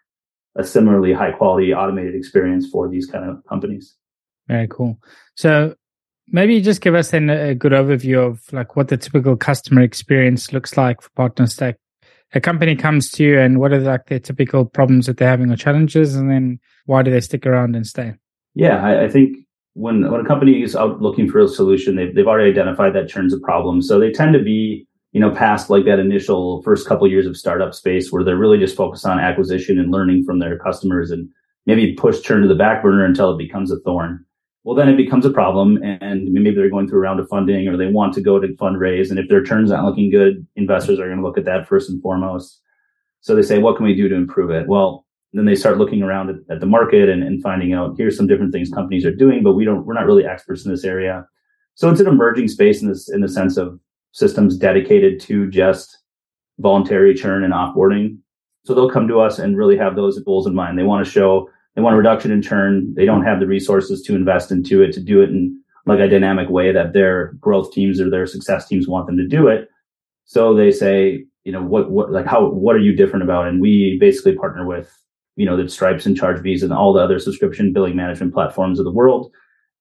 a 0.56 0.64
similarly 0.64 1.12
high 1.12 1.32
quality 1.32 1.74
automated 1.74 2.14
experience 2.14 2.68
for 2.70 2.88
these 2.88 3.06
kind 3.06 3.28
of 3.28 3.44
companies. 3.48 3.96
Very 4.48 4.68
cool. 4.68 4.98
So 5.36 5.74
maybe 6.28 6.60
just 6.60 6.80
give 6.80 6.94
us 6.94 7.10
then 7.10 7.30
a 7.30 7.54
good 7.54 7.72
overview 7.72 8.26
of 8.26 8.40
like 8.52 8.76
what 8.76 8.88
the 8.88 8.96
typical 8.96 9.36
customer 9.36 9.82
experience 9.82 10.52
looks 10.52 10.76
like 10.76 11.00
for 11.02 11.10
ProsperStack. 11.10 11.74
A 12.34 12.40
company 12.40 12.74
comes 12.74 13.10
to 13.12 13.24
you 13.24 13.38
and 13.38 13.60
what 13.60 13.72
are 13.72 13.80
like 13.80 14.06
their 14.06 14.18
typical 14.18 14.64
problems 14.64 15.06
that 15.06 15.18
they're 15.18 15.28
having 15.28 15.52
or 15.52 15.56
challenges, 15.56 16.16
and 16.16 16.28
then 16.30 16.58
why 16.86 17.02
do 17.02 17.10
they 17.10 17.20
stick 17.20 17.46
around 17.46 17.76
and 17.76 17.86
stay? 17.86 18.14
Yeah, 18.54 18.82
I, 18.82 19.04
I 19.04 19.08
think 19.08 19.36
when 19.74 20.10
when 20.10 20.20
a 20.20 20.24
company 20.24 20.62
is 20.62 20.74
out 20.74 21.00
looking 21.00 21.30
for 21.30 21.38
a 21.38 21.46
solution, 21.46 21.94
they've 21.94 22.12
they've 22.12 22.26
already 22.26 22.50
identified 22.50 22.94
that 22.94 23.08
churn's 23.08 23.32
a 23.32 23.38
problem. 23.38 23.82
So 23.82 24.00
they 24.00 24.10
tend 24.10 24.32
to 24.32 24.42
be 24.42 24.86
you 25.14 25.20
know 25.20 25.31
past 25.31 25.70
like 25.70 25.87
that 25.87 26.00
initial 26.00 26.61
first 26.62 26.87
couple 26.87 27.08
years 27.08 27.26
of 27.26 27.37
startup 27.37 27.72
space 27.72 28.11
where 28.11 28.25
they're 28.25 28.37
really 28.37 28.58
just 28.58 28.76
focused 28.76 29.06
on 29.06 29.20
acquisition 29.20 29.78
and 29.78 29.93
learning 29.93 30.25
from 30.25 30.40
their 30.40 30.58
customers 30.58 31.11
and 31.11 31.31
maybe 31.66 31.94
push 31.94 32.20
churn 32.20 32.43
to 32.43 32.49
the 32.49 32.55
back 32.55 32.82
burner 32.82 33.05
until 33.05 33.32
it 33.32 33.38
becomes 33.38 33.70
a 33.70 33.78
thorn. 33.81 34.25
Well, 34.64 34.75
then 34.75 34.88
it 34.88 34.96
becomes 34.96 35.26
a 35.26 35.31
problem, 35.31 35.78
and 35.82 36.32
maybe 36.32 36.55
they're 36.55 36.70
going 36.70 36.88
through 36.88 36.99
a 36.99 37.02
round 37.02 37.20
of 37.20 37.28
funding 37.28 37.69
or 37.69 37.76
they 37.76 37.87
want 37.87 38.14
to 38.14 38.22
go 38.22 38.40
to 38.40 38.49
fundraise. 38.49 39.11
And 39.11 39.19
if 39.19 39.28
their 39.28 39.43
churn's 39.43 39.70
not 39.70 39.84
looking 39.84 40.11
good, 40.11 40.46
investors 40.56 40.99
are 40.99 41.06
going 41.06 41.19
to 41.19 41.25
look 41.25 41.37
at 41.37 41.44
that 41.44 41.69
first 41.69 41.90
and 41.90 42.00
foremost. 42.00 42.62
So 43.21 43.35
they 43.35 43.42
say, 43.42 43.59
what 43.59 43.76
can 43.76 43.85
we 43.85 43.94
do 43.94 44.09
to 44.09 44.14
improve 44.14 44.50
it? 44.50 44.66
Well, 44.66 45.06
then 45.35 45.44
they 45.44 45.54
start 45.54 45.76
looking 45.76 46.02
around 46.02 46.30
at, 46.30 46.37
at 46.49 46.61
the 46.61 46.66
market 46.66 47.09
and, 47.11 47.23
and, 47.23 47.42
finding 47.42 47.73
out 47.73 47.97
here's 47.99 48.16
some 48.16 48.26
different 48.26 48.52
things 48.52 48.71
companies 48.71 49.04
are 49.04 49.14
doing, 49.14 49.42
but 49.42 49.52
we 49.52 49.64
don't 49.64 49.85
we're 49.85 49.94
not 49.94 50.06
really 50.06 50.25
experts 50.25 50.64
in 50.64 50.71
this 50.71 50.85
area. 50.85 51.26
So 51.75 51.90
it's 51.90 52.00
an 52.00 52.06
emerging 52.06 52.49
space 52.49 52.80
in 52.80 52.88
this 52.88 53.11
in 53.11 53.21
the 53.21 53.28
sense 53.28 53.56
of 53.56 53.80
systems 54.14 54.56
dedicated 54.56 55.21
to 55.21 55.50
just 55.50 55.99
voluntary 56.59 57.14
churn 57.14 57.44
and 57.44 57.52
offboarding. 57.52 58.16
So 58.64 58.73
they'll 58.73 58.90
come 58.90 59.09
to 59.09 59.21
us 59.21 59.38
and 59.38 59.59
really 59.59 59.76
have 59.76 59.97
those 59.97 60.18
goals 60.21 60.47
in 60.47 60.54
mind. 60.54 60.78
They 60.78 60.85
want 60.85 61.04
to 61.04 61.11
show 61.11 61.50
they 61.75 61.83
want 61.83 61.94
a 61.94 61.99
reduction 61.99 62.30
in 62.30 62.40
churn. 62.40 62.94
They 62.94 63.04
don't 63.04 63.25
have 63.25 63.40
the 63.40 63.49
resources 63.49 64.00
to 64.02 64.14
invest 64.14 64.52
into 64.52 64.80
it 64.80 64.92
to 64.92 65.00
do 65.00 65.21
it 65.21 65.30
in 65.30 65.61
like 65.87 65.99
a 65.99 66.09
dynamic 66.09 66.49
way 66.49 66.73
that 66.73 66.92
their 66.92 67.33
growth 67.40 67.73
teams 67.73 68.00
or 68.00 68.09
their 68.09 68.26
success 68.26 68.68
teams 68.68 68.87
want 68.87 69.06
them 69.06 69.16
to 69.16 69.26
do 69.26 69.49
it. 69.49 69.68
So 70.25 70.54
they 70.54 70.71
say, 70.71 71.25
you 71.42 71.52
know, 71.52 71.62
what 71.62 71.90
what 71.90 72.11
like 72.11 72.26
how 72.26 72.49
what 72.49 72.76
are 72.76 72.80
you 72.80 72.94
different 72.94 73.25
about? 73.25 73.49
And 73.49 73.61
we 73.61 73.99
basically 74.00 74.37
partner 74.37 74.64
with 74.64 74.97
you 75.37 75.44
know, 75.44 75.61
the 75.61 75.68
Stripes 75.68 76.06
and 76.06 76.16
Charge 76.16 76.38
ChargeBees 76.38 76.62
and 76.62 76.73
all 76.73 76.92
the 76.92 77.00
other 77.00 77.18
subscription 77.18 77.73
billing 77.73 77.97
management 77.97 78.33
platforms 78.33 78.78
of 78.78 78.85
the 78.85 78.92
world 78.92 79.33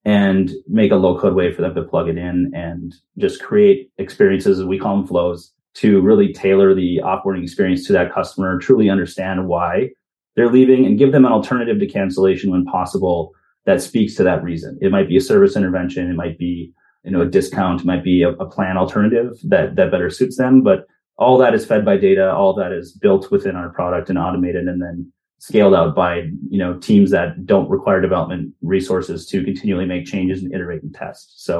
and 0.06 0.52
make 0.68 0.92
a 0.92 0.96
low 0.96 1.18
code 1.18 1.34
way 1.34 1.54
for 1.54 1.62
them 1.62 1.76
to 1.76 1.84
plug 1.84 2.10
it 2.10 2.18
in 2.18 2.52
and 2.54 2.94
just 3.18 3.42
create 3.42 3.92
experiences. 3.98 4.64
We 4.64 4.80
call 4.80 4.98
them 4.98 5.08
flows, 5.08 5.54
to 5.76 6.02
really 6.02 6.32
tailor 6.34 6.76
the 6.76 7.00
offboarding 7.04 7.44
experience 7.44 7.88
to 7.88 7.94
that 7.94 8.14
customer, 8.14 8.60
truly 8.60 8.90
understand 8.90 9.48
why 9.48 9.90
they're 10.36 10.52
leaving 10.52 10.86
and 10.86 10.98
give 10.98 11.12
them 11.12 11.26
an 11.26 11.32
alternative 11.32 11.80
to 11.80 11.88
cancellation 11.88 12.52
when 12.52 12.66
possible 12.66 13.34
that 13.66 13.82
speaks 13.82 14.16
to 14.16 14.24
that 14.24 14.44
reason. 14.44 14.78
It 14.82 14.92
might 14.92 15.08
be 15.08 15.18
a 15.18 15.22
service 15.22 15.56
intervention. 15.56 16.10
It 16.10 16.16
might 16.16 16.38
be, 16.38 16.74
you 17.04 17.12
know, 17.12 17.22
a 17.22 17.26
discount. 17.26 17.82
It 17.82 17.86
might 17.86 18.04
be 18.04 18.24
a, 18.24 18.30
a 18.30 18.46
plan 18.46 18.78
alternative 18.78 19.38
that, 19.46 19.76
that 19.76 19.92
better 19.92 20.10
suits 20.10 20.38
them. 20.38 20.62
But 20.62 20.86
all 21.18 21.38
that 21.38 21.54
is 21.54 21.66
fed 21.66 21.86
by 21.86 21.98
data. 21.98 22.32
All 22.32 22.54
that 22.56 22.72
is 22.72 22.92
built 22.92 23.32
within 23.32 23.56
our 23.56 23.70
product 23.70 24.10
and 24.10 24.18
automated 24.18 24.68
and 24.68 24.82
then 24.82 25.12
scaled 25.48 25.76
out 25.80 25.92
by 25.96 26.12
you 26.54 26.60
know 26.62 26.72
teams 26.90 27.10
that 27.12 27.30
don't 27.46 27.70
require 27.76 28.00
development 28.02 28.54
resources 28.62 29.20
to 29.30 29.44
continually 29.50 29.86
make 29.94 30.06
changes 30.14 30.42
and 30.42 30.54
iterate 30.56 30.84
and 30.84 30.94
test. 30.96 31.44
So 31.48 31.54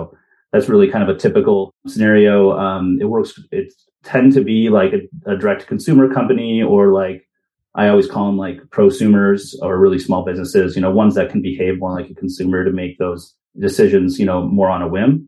that's 0.52 0.70
really 0.72 0.90
kind 0.94 1.04
of 1.08 1.16
a 1.16 1.20
typical 1.20 1.60
scenario. 1.88 2.36
Um, 2.66 2.86
it 3.02 3.10
works. 3.16 3.32
It 3.52 3.68
tend 4.04 4.34
to 4.34 4.42
be 4.44 4.70
like 4.70 4.94
a, 4.94 5.02
a 5.34 5.36
direct 5.38 5.68
consumer 5.68 6.06
company 6.14 6.62
or 6.64 6.82
like 7.04 7.20
I 7.76 7.88
always 7.90 8.10
call 8.14 8.26
them 8.28 8.38
like 8.38 8.60
prosumers 8.78 9.42
or 9.64 9.80
really 9.80 10.00
small 10.00 10.24
businesses. 10.24 10.76
You 10.76 10.82
know, 10.84 10.92
ones 11.04 11.16
that 11.16 11.30
can 11.32 11.42
behave 11.42 11.80
more 11.80 11.94
like 12.00 12.10
a 12.12 12.16
consumer 12.24 12.64
to 12.64 12.72
make 12.72 12.98
those 13.00 13.36
decisions. 13.60 14.20
You 14.20 14.26
know, 14.30 14.40
more 14.60 14.70
on 14.70 14.82
a 14.82 14.88
whim. 14.88 15.28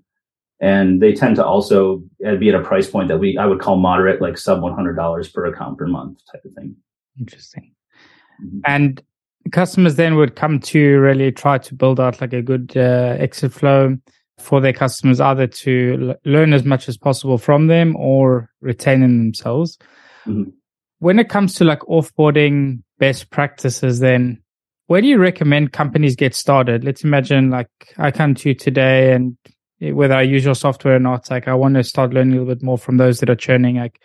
and 0.59 1.01
they 1.01 1.13
tend 1.13 1.35
to 1.35 1.45
also 1.45 2.01
uh, 2.25 2.35
be 2.35 2.49
at 2.49 2.55
a 2.55 2.63
price 2.63 2.87
point 2.89 3.07
that 3.09 3.19
we 3.19 3.37
I 3.37 3.45
would 3.45 3.59
call 3.59 3.75
moderate, 3.77 4.21
like 4.21 4.37
sub 4.37 4.61
one 4.61 4.73
hundred 4.73 4.95
dollars 4.95 5.27
per 5.29 5.45
account 5.45 5.77
per 5.77 5.87
month 5.87 6.19
type 6.31 6.45
of 6.45 6.53
thing. 6.53 6.75
Interesting. 7.19 7.71
Mm-hmm. 8.43 8.59
And 8.65 9.03
customers 9.51 9.95
then 9.95 10.15
would 10.15 10.35
come 10.35 10.59
to 10.59 10.99
really 10.99 11.31
try 11.31 11.57
to 11.57 11.75
build 11.75 11.99
out 11.99 12.21
like 12.21 12.33
a 12.33 12.41
good 12.41 12.73
uh, 12.75 13.15
exit 13.19 13.53
flow 13.53 13.97
for 14.39 14.59
their 14.59 14.73
customers, 14.73 15.19
either 15.19 15.47
to 15.47 16.09
l- 16.09 16.31
learn 16.31 16.53
as 16.53 16.63
much 16.63 16.89
as 16.89 16.97
possible 16.97 17.37
from 17.37 17.67
them 17.67 17.95
or 17.95 18.49
retain 18.61 19.01
them 19.01 19.17
themselves. 19.17 19.77
Mm-hmm. 20.25 20.49
When 20.99 21.19
it 21.19 21.29
comes 21.29 21.53
to 21.55 21.63
like 21.63 21.79
offboarding 21.81 22.81
best 22.99 23.29
practices, 23.29 23.99
then 23.99 24.41
where 24.87 25.01
do 25.01 25.07
you 25.07 25.17
recommend 25.17 25.73
companies 25.73 26.15
get 26.15 26.35
started? 26.35 26.83
Let's 26.83 27.03
imagine 27.03 27.49
like 27.49 27.69
I 27.97 28.11
come 28.11 28.35
to 28.35 28.49
you 28.49 28.55
today 28.55 29.13
and 29.13 29.37
whether 29.79 30.15
I 30.15 30.21
use 30.21 30.45
your 30.45 30.55
software 30.55 30.95
or 30.95 30.99
not, 30.99 31.29
like 31.29 31.47
I 31.47 31.53
want 31.53 31.75
to 31.75 31.83
start 31.83 32.13
learning 32.13 32.33
a 32.35 32.39
little 32.39 32.55
bit 32.55 32.63
more 32.63 32.77
from 32.77 32.97
those 32.97 33.19
that 33.19 33.29
are 33.29 33.35
churning. 33.35 33.77
Like, 33.77 34.01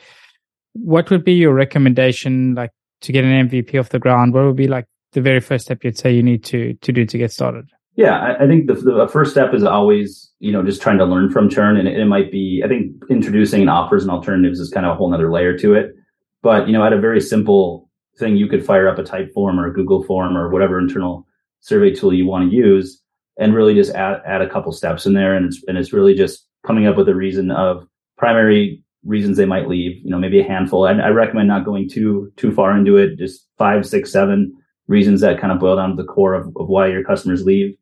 what 0.72 1.10
would 1.10 1.24
be 1.24 1.34
your 1.34 1.54
recommendation, 1.54 2.54
like 2.54 2.70
to 3.02 3.12
get 3.12 3.24
an 3.24 3.48
MVP 3.48 3.78
off 3.78 3.90
the 3.90 3.98
ground? 3.98 4.34
What 4.34 4.44
would 4.44 4.56
be 4.56 4.68
like 4.68 4.86
the 5.12 5.20
very 5.20 5.40
first 5.40 5.64
step 5.64 5.84
you'd 5.84 5.98
say 5.98 6.12
you 6.12 6.22
need 6.22 6.44
to 6.44 6.74
to 6.74 6.92
do 6.92 7.04
to 7.04 7.18
get 7.18 7.32
started? 7.32 7.68
Yeah, 7.96 8.18
I, 8.18 8.44
I 8.44 8.46
think 8.46 8.66
the, 8.68 8.74
the 8.74 9.08
first 9.08 9.32
step 9.32 9.52
is 9.52 9.64
always 9.64 10.30
you 10.38 10.52
know 10.52 10.62
just 10.62 10.80
trying 10.82 10.98
to 10.98 11.04
learn 11.04 11.30
from 11.30 11.50
churn, 11.50 11.76
and 11.76 11.88
it, 11.88 11.98
it 11.98 12.06
might 12.06 12.30
be 12.30 12.62
I 12.64 12.68
think 12.68 12.92
introducing 13.10 13.68
offers 13.68 14.02
and 14.02 14.10
alternatives 14.10 14.60
is 14.60 14.70
kind 14.70 14.86
of 14.86 14.92
a 14.92 14.94
whole 14.96 15.12
other 15.12 15.30
layer 15.30 15.58
to 15.58 15.74
it. 15.74 15.94
But 16.42 16.66
you 16.66 16.72
know, 16.72 16.84
at 16.84 16.92
a 16.92 17.00
very 17.00 17.20
simple 17.20 17.90
thing, 18.18 18.36
you 18.36 18.46
could 18.46 18.64
fire 18.64 18.88
up 18.88 18.98
a 18.98 19.02
Typeform 19.02 19.58
or 19.58 19.66
a 19.66 19.72
Google 19.72 20.02
form 20.04 20.36
or 20.36 20.50
whatever 20.50 20.78
internal 20.78 21.26
survey 21.60 21.92
tool 21.92 22.14
you 22.14 22.26
want 22.26 22.50
to 22.50 22.56
use 22.56 23.02
and 23.38 23.54
really 23.54 23.74
just 23.74 23.94
add, 23.94 24.22
add 24.26 24.42
a 24.42 24.48
couple 24.48 24.72
steps 24.72 25.06
in 25.06 25.14
there. 25.14 25.34
And 25.34 25.46
it's, 25.46 25.64
and 25.66 25.76
it's 25.76 25.92
really 25.92 26.14
just 26.14 26.46
coming 26.66 26.86
up 26.86 26.96
with 26.96 27.08
a 27.08 27.14
reason 27.14 27.50
of 27.50 27.86
primary 28.16 28.84
reasons 29.04 29.36
they 29.36 29.46
might 29.46 29.68
leave, 29.68 29.96
you 30.04 30.10
know, 30.10 30.18
maybe 30.18 30.40
a 30.40 30.46
handful. 30.46 30.86
I, 30.86 30.92
I 30.92 31.08
recommend 31.08 31.48
not 31.48 31.64
going 31.64 31.88
too, 31.88 32.32
too 32.36 32.52
far 32.52 32.76
into 32.76 32.96
it, 32.96 33.18
just 33.18 33.46
five, 33.56 33.86
six, 33.86 34.12
seven 34.12 34.54
reasons 34.88 35.20
that 35.20 35.40
kind 35.40 35.52
of 35.52 35.58
boil 35.58 35.76
down 35.76 35.90
to 35.90 35.96
the 35.96 36.04
core 36.04 36.34
of, 36.34 36.48
of 36.56 36.68
why 36.68 36.88
your 36.88 37.04
customers 37.04 37.44
leave. 37.44 37.74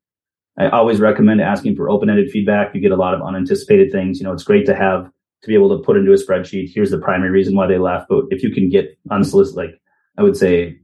I 0.58 0.68
always 0.68 1.00
recommend 1.00 1.40
asking 1.40 1.76
for 1.76 1.88
open-ended 1.88 2.30
feedback. 2.30 2.74
You 2.74 2.80
get 2.80 2.92
a 2.92 2.96
lot 2.96 3.14
of 3.14 3.22
unanticipated 3.22 3.92
things. 3.92 4.18
You 4.18 4.24
know, 4.24 4.32
it's 4.32 4.44
great 4.44 4.66
to 4.66 4.74
have 4.74 5.10
to 5.42 5.48
be 5.48 5.54
able 5.54 5.76
to 5.76 5.84
put 5.84 5.96
into 5.96 6.12
a 6.12 6.16
spreadsheet. 6.16 6.72
Here's 6.74 6.90
the 6.90 6.98
primary 6.98 7.30
reason 7.30 7.54
why 7.54 7.68
they 7.68 7.78
left. 7.78 8.08
But 8.08 8.24
if 8.30 8.42
you 8.42 8.50
can 8.50 8.68
get 8.68 8.98
unsolicited, 9.10 9.56
like 9.56 9.80
I 10.16 10.22
would 10.24 10.36
say 10.36 10.78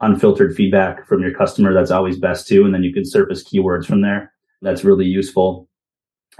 unfiltered 0.00 0.56
feedback 0.56 1.06
from 1.06 1.22
your 1.22 1.32
customer, 1.32 1.72
that's 1.72 1.92
always 1.92 2.18
best 2.18 2.48
too. 2.48 2.64
And 2.64 2.74
then 2.74 2.82
you 2.82 2.92
can 2.92 3.04
surface 3.04 3.44
keywords 3.44 3.86
from 3.86 4.02
there. 4.02 4.32
That's 4.62 4.84
really 4.84 5.06
useful. 5.06 5.68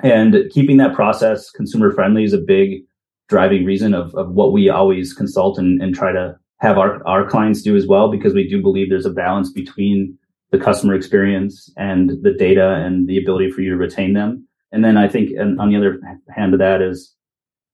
And 0.03 0.37
keeping 0.51 0.79
that 0.79 0.95
process 0.95 1.51
consumer 1.51 1.93
friendly 1.93 2.25
is 2.25 2.33
a 2.33 2.39
big 2.39 2.83
driving 3.31 3.65
reason 3.65 3.95
of, 3.95 4.15
of 4.15 4.31
what 4.33 4.53
we 4.53 4.69
always 4.69 5.15
consult 5.15 5.57
and, 5.57 5.81
and 5.81 5.95
try 5.95 6.13
to 6.13 6.37
have 6.59 6.77
our, 6.77 7.03
our 7.07 7.27
clients 7.27 7.63
do 7.63 7.77
as 7.77 7.87
well, 7.87 8.11
because 8.11 8.35
we 8.35 8.47
do 8.47 8.61
believe 8.61 8.91
there's 8.91 9.07
a 9.07 9.11
balance 9.11 9.51
between 9.51 10.19
the 10.51 10.59
customer 10.59 10.95
experience 10.95 11.73
and 11.79 12.11
the 12.23 12.33
data 12.33 12.75
and 12.85 13.09
the 13.09 13.17
ability 13.17 13.51
for 13.51 13.63
you 13.63 13.71
to 13.71 13.77
retain 13.77 14.13
them. 14.13 14.47
And 14.73 14.85
then 14.85 14.97
I 14.97 15.09
think 15.09 15.31
and 15.31 15.61
on 15.61 15.71
the 15.71 15.77
other 15.77 16.01
hand 16.37 16.53
of 16.53 16.59
that 16.59 16.83
is 16.83 17.15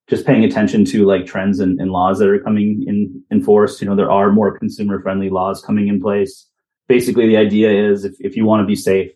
just 0.09 0.27
paying 0.27 0.45
attention 0.45 0.85
to 0.85 1.05
like 1.05 1.27
trends 1.27 1.59
and, 1.59 1.81
and 1.81 1.91
laws 1.91 2.19
that 2.19 2.29
are 2.29 2.39
coming 2.39 2.85
in, 2.87 3.43
force. 3.43 3.81
You 3.81 3.89
know, 3.89 3.97
there 3.97 4.11
are 4.11 4.31
more 4.33 4.57
consumer 4.59 5.01
friendly 5.03 5.31
laws 5.31 5.63
coming 5.63 5.89
in 5.89 6.01
place. 6.01 6.49
Basically, 6.87 7.27
the 7.27 7.37
idea 7.37 7.71
is 7.91 8.05
if, 8.05 8.15
if 8.21 8.37
you 8.37 8.45
want 8.45 8.63
to 8.63 8.67
be 8.67 8.77
safe, 8.77 9.11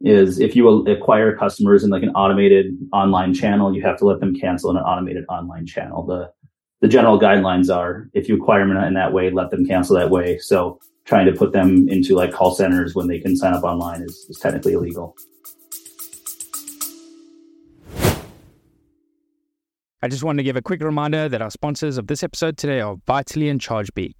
is 0.00 0.38
if 0.38 0.54
you 0.54 0.86
acquire 0.86 1.36
customers 1.36 1.82
in 1.82 1.90
like 1.90 2.02
an 2.02 2.10
automated 2.10 2.76
online 2.92 3.34
channel, 3.34 3.74
you 3.74 3.82
have 3.82 3.98
to 3.98 4.04
let 4.04 4.20
them 4.20 4.34
cancel 4.34 4.70
in 4.70 4.76
an 4.76 4.82
automated 4.82 5.24
online 5.28 5.66
channel. 5.66 6.04
The 6.06 6.30
the 6.80 6.88
general 6.88 7.18
guidelines 7.18 7.74
are 7.74 8.08
if 8.12 8.28
you 8.28 8.36
acquire 8.36 8.66
them 8.66 8.76
in 8.76 8.94
that 8.94 9.12
way, 9.12 9.30
let 9.30 9.50
them 9.50 9.66
cancel 9.66 9.96
that 9.96 10.10
way. 10.10 10.38
So 10.38 10.78
trying 11.04 11.26
to 11.26 11.32
put 11.32 11.52
them 11.52 11.88
into 11.88 12.14
like 12.14 12.32
call 12.32 12.54
centers 12.54 12.94
when 12.94 13.08
they 13.08 13.18
can 13.18 13.34
sign 13.34 13.54
up 13.54 13.64
online 13.64 14.02
is, 14.02 14.26
is 14.28 14.38
technically 14.38 14.74
illegal. 14.74 15.16
I 20.00 20.06
just 20.06 20.22
want 20.22 20.38
to 20.38 20.44
give 20.44 20.54
a 20.54 20.62
quick 20.62 20.80
reminder 20.80 21.28
that 21.28 21.42
our 21.42 21.50
sponsors 21.50 21.98
of 21.98 22.06
this 22.06 22.22
episode 22.22 22.56
today 22.56 22.80
are 22.80 22.96
Vitally 23.06 23.48
and 23.48 23.60
ChargeBee. 23.60 24.12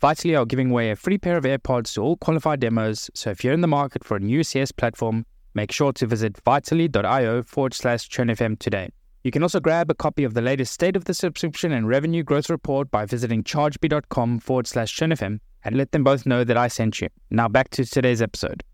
Vitally 0.00 0.34
are 0.34 0.46
giving 0.46 0.70
away 0.70 0.90
a 0.90 0.96
free 0.96 1.18
pair 1.18 1.36
of 1.36 1.44
AirPods 1.44 1.92
to 1.92 2.00
all 2.00 2.16
qualified 2.16 2.60
demos, 2.60 3.10
so 3.12 3.28
if 3.28 3.44
you're 3.44 3.52
in 3.52 3.60
the 3.60 3.66
market 3.66 4.02
for 4.02 4.16
a 4.16 4.20
new 4.20 4.42
CS 4.42 4.72
platform, 4.72 5.26
make 5.52 5.70
sure 5.70 5.92
to 5.92 6.06
visit 6.06 6.40
vitally.io 6.42 7.42
forward 7.42 7.74
slash 7.74 8.08
churnfm 8.08 8.58
today. 8.58 8.88
You 9.24 9.30
can 9.30 9.42
also 9.42 9.60
grab 9.60 9.90
a 9.90 9.94
copy 9.94 10.24
of 10.24 10.32
the 10.32 10.40
latest 10.40 10.72
state 10.72 10.96
of 10.96 11.04
the 11.04 11.12
subscription 11.12 11.70
and 11.72 11.86
revenue 11.86 12.22
growth 12.22 12.48
report 12.48 12.90
by 12.90 13.04
visiting 13.04 13.44
chargebee.com 13.44 14.38
forward 14.38 14.66
slash 14.66 14.96
churnfm 14.96 15.40
and 15.62 15.76
let 15.76 15.92
them 15.92 16.02
both 16.02 16.24
know 16.24 16.44
that 16.44 16.56
I 16.56 16.68
sent 16.68 17.02
you. 17.02 17.08
Now 17.28 17.48
back 17.48 17.68
to 17.70 17.84
today's 17.84 18.22
episode. 18.22 18.64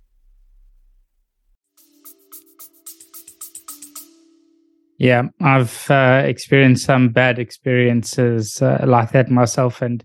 Yeah, 4.98 5.24
I've 5.40 5.90
uh, 5.90 6.22
experienced 6.24 6.86
some 6.86 7.08
bad 7.08 7.40
experiences 7.40 8.62
uh, 8.62 8.84
like 8.86 9.10
that 9.10 9.28
myself, 9.28 9.82
and 9.82 10.04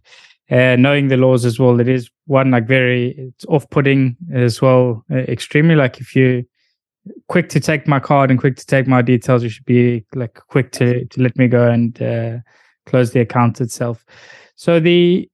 uh, 0.51 0.75
knowing 0.77 1.08
the 1.08 1.17
laws 1.17 1.46
as 1.46 1.60
well, 1.60 1.79
it 1.79 1.88
is 1.88 2.10
one 2.25 2.51
like 2.51 2.67
very 2.67 3.15
it's 3.17 3.46
off-putting 3.46 4.17
as 4.34 4.62
well. 4.62 5.03
Uh, 5.10 5.17
extremely 5.17 5.75
like 5.75 6.00
if 6.00 6.15
you 6.15 6.43
quick 7.27 7.50
to 7.50 7.60
take 7.60 7.88
my 7.88 8.00
card 8.00 8.29
and 8.29 8.39
quick 8.39 8.58
to 8.58 8.65
take 8.65 8.88
my 8.88 9.01
details, 9.01 9.43
you 9.43 9.50
should 9.50 9.65
be 9.65 10.05
like 10.13 10.36
quick 10.50 10.72
to 10.74 11.05
to 11.05 11.22
let 11.22 11.36
me 11.38 11.48
go 11.48 11.70
and 11.70 12.01
uh, 12.01 12.38
close 12.86 13.12
the 13.12 13.22
account 13.22 13.62
itself. 13.62 14.05
So 14.55 14.79
the 14.79 15.29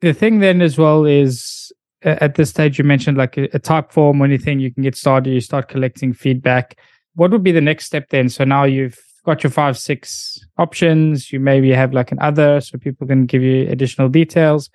the 0.00 0.12
thing 0.12 0.40
then 0.40 0.60
as 0.62 0.78
well 0.78 1.04
is 1.04 1.72
at 2.02 2.36
this 2.36 2.50
stage 2.50 2.78
you 2.78 2.84
mentioned 2.84 3.16
like 3.16 3.36
a, 3.36 3.44
a 3.56 3.58
Typeform 3.58 4.20
or 4.20 4.24
anything 4.24 4.60
you 4.60 4.72
can 4.72 4.84
get 4.84 4.96
started. 4.96 5.32
You 5.32 5.40
start 5.40 5.68
collecting 5.68 6.12
feedback 6.12 6.76
what 7.18 7.32
would 7.32 7.42
be 7.42 7.50
the 7.50 7.60
next 7.60 7.86
step 7.86 8.10
then? 8.10 8.28
So 8.28 8.44
now 8.44 8.62
you've 8.62 8.96
got 9.28 9.44
your 9.44 9.50
five, 9.50 9.76
six 9.76 10.40
options. 10.56 11.30
You 11.32 11.38
maybe 11.38 11.70
have 11.70 11.92
like 11.92 12.10
an 12.10 12.18
other, 12.20 12.60
so 12.60 12.78
people 12.78 13.06
can 13.06 13.26
give 13.26 13.42
you 13.42 13.68
additional 13.68 14.08
details. 14.08 14.70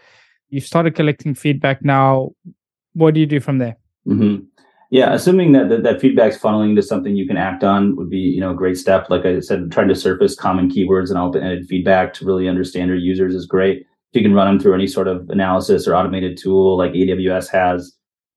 You've 0.50 0.66
started 0.66 0.96
collecting 0.96 1.34
feedback 1.34 1.84
now. 1.84 2.30
What 2.94 3.16
do 3.16 3.20
you 3.20 3.26
do 3.26 3.40
from 3.40 3.58
there? 3.58 3.76
Mm-hmm. 4.08 4.46
Yeah, 4.92 5.12
assuming 5.12 5.54
that, 5.54 5.70
that 5.70 5.82
that 5.82 6.00
feedback's 6.00 6.38
funneling 6.38 6.76
to 6.76 6.84
something 6.84 7.16
you 7.16 7.28
can 7.28 7.36
act 7.36 7.64
on 7.64 7.96
would 7.96 8.12
be 8.12 8.20
you 8.20 8.40
know 8.40 8.52
a 8.52 8.56
great 8.56 8.78
step. 8.78 9.10
Like 9.10 9.26
I 9.26 9.40
said, 9.40 9.72
trying 9.72 9.88
to 9.88 9.96
surface 9.96 10.36
common 10.36 10.70
keywords 10.70 11.10
and 11.10 11.18
open-ended 11.18 11.66
feedback 11.66 12.14
to 12.16 12.26
really 12.26 12.48
understand 12.48 12.90
your 12.90 12.98
users 12.98 13.34
is 13.34 13.48
great. 13.48 13.80
If 13.80 14.20
you 14.20 14.22
can 14.22 14.36
run 14.36 14.46
them 14.46 14.60
through 14.60 14.76
any 14.76 14.86
sort 14.86 15.08
of 15.08 15.28
analysis 15.32 15.88
or 15.88 15.96
automated 15.96 16.38
tool 16.38 16.78
like 16.78 16.92
AWS 16.92 17.50
has, 17.50 17.92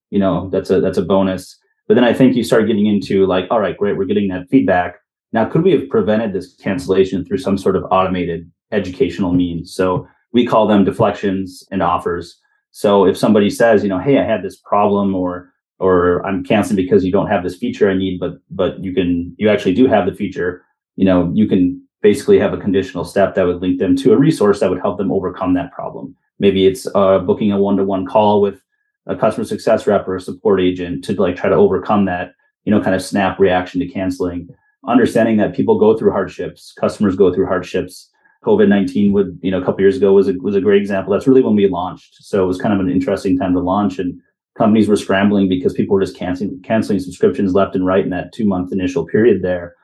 you 0.08 0.18
know 0.18 0.48
that's 0.48 0.70
a 0.70 0.80
that's 0.80 0.96
a 0.96 1.04
bonus. 1.04 1.58
But 1.88 1.94
then 1.94 2.04
I 2.04 2.14
think 2.14 2.34
you 2.34 2.42
start 2.42 2.66
getting 2.66 2.86
into 2.86 3.26
like, 3.26 3.44
all 3.50 3.60
right, 3.60 3.76
great, 3.76 3.98
we're 3.98 4.06
getting 4.06 4.28
that 4.28 4.48
feedback. 4.50 4.96
Now, 5.32 5.44
could 5.44 5.62
we 5.62 5.72
have 5.72 5.88
prevented 5.88 6.32
this 6.32 6.54
cancellation 6.54 7.24
through 7.24 7.38
some 7.38 7.58
sort 7.58 7.76
of 7.76 7.84
automated 7.90 8.50
educational 8.72 9.32
means? 9.32 9.74
So 9.74 10.06
we 10.32 10.46
call 10.46 10.66
them 10.66 10.84
deflections 10.84 11.64
and 11.70 11.82
offers. 11.82 12.40
So 12.70 13.06
if 13.06 13.16
somebody 13.16 13.50
says, 13.50 13.82
you 13.82 13.88
know, 13.88 13.98
hey, 13.98 14.18
I 14.18 14.24
had 14.24 14.42
this 14.42 14.56
problem 14.56 15.14
or 15.14 15.52
or 15.78 16.24
I'm 16.26 16.42
canceling 16.42 16.76
because 16.76 17.04
you 17.04 17.12
don't 17.12 17.26
have 17.26 17.42
this 17.42 17.56
feature 17.56 17.90
I 17.90 17.94
need, 17.94 18.18
but 18.18 18.34
but 18.50 18.82
you 18.82 18.94
can 18.94 19.34
you 19.38 19.48
actually 19.48 19.74
do 19.74 19.86
have 19.86 20.06
the 20.06 20.14
feature, 20.14 20.62
you 20.96 21.04
know, 21.04 21.30
you 21.34 21.46
can 21.46 21.82
basically 22.02 22.38
have 22.38 22.52
a 22.52 22.58
conditional 22.58 23.04
step 23.04 23.34
that 23.34 23.46
would 23.46 23.60
link 23.60 23.78
them 23.78 23.96
to 23.96 24.12
a 24.12 24.16
resource 24.16 24.60
that 24.60 24.70
would 24.70 24.80
help 24.80 24.98
them 24.98 25.10
overcome 25.10 25.54
that 25.54 25.72
problem. 25.72 26.14
Maybe 26.38 26.66
it's 26.66 26.86
uh, 26.94 27.18
booking 27.18 27.52
a 27.52 27.58
one-to-one 27.58 28.06
call 28.06 28.40
with 28.40 28.60
a 29.06 29.16
customer 29.16 29.44
success 29.44 29.86
rep 29.86 30.06
or 30.06 30.16
a 30.16 30.20
support 30.20 30.60
agent 30.60 31.04
to 31.04 31.14
like 31.14 31.36
try 31.36 31.48
to 31.48 31.56
overcome 31.56 32.04
that, 32.06 32.32
you 32.64 32.70
know, 32.70 32.82
kind 32.82 32.94
of 32.94 33.02
snap 33.02 33.38
reaction 33.38 33.80
to 33.80 33.88
canceling. 33.88 34.48
Understanding 34.86 35.36
that 35.38 35.54
people 35.54 35.78
go 35.78 35.96
through 35.96 36.12
hardships, 36.12 36.72
customers 36.78 37.16
go 37.16 37.32
through 37.32 37.46
hardships. 37.46 38.10
COVID 38.44 38.68
nineteen 38.68 39.12
would, 39.12 39.38
you 39.42 39.50
know, 39.50 39.60
a 39.60 39.64
couple 39.64 39.80
years 39.80 39.96
ago 39.96 40.12
was 40.12 40.28
a 40.28 40.34
was 40.40 40.54
a 40.54 40.60
great 40.60 40.80
example. 40.80 41.12
That's 41.12 41.26
really 41.26 41.42
when 41.42 41.56
we 41.56 41.68
launched. 41.68 42.16
So 42.20 42.44
it 42.44 42.46
was 42.46 42.60
kind 42.60 42.72
of 42.72 42.78
an 42.80 42.90
interesting 42.90 43.36
time 43.36 43.54
to 43.54 43.60
launch, 43.60 43.98
and 43.98 44.20
companies 44.56 44.88
were 44.88 44.96
scrambling 44.96 45.48
because 45.48 45.72
people 45.72 45.94
were 45.94 46.00
just 46.00 46.16
canceling 46.16 46.62
canceling 46.62 47.00
subscriptions 47.00 47.54
left 47.54 47.74
and 47.74 47.84
right 47.84 48.04
in 48.04 48.10
that 48.10 48.32
two 48.32 48.44
month 48.44 48.72
initial 48.72 49.04
period 49.06 49.42
there. 49.42 49.74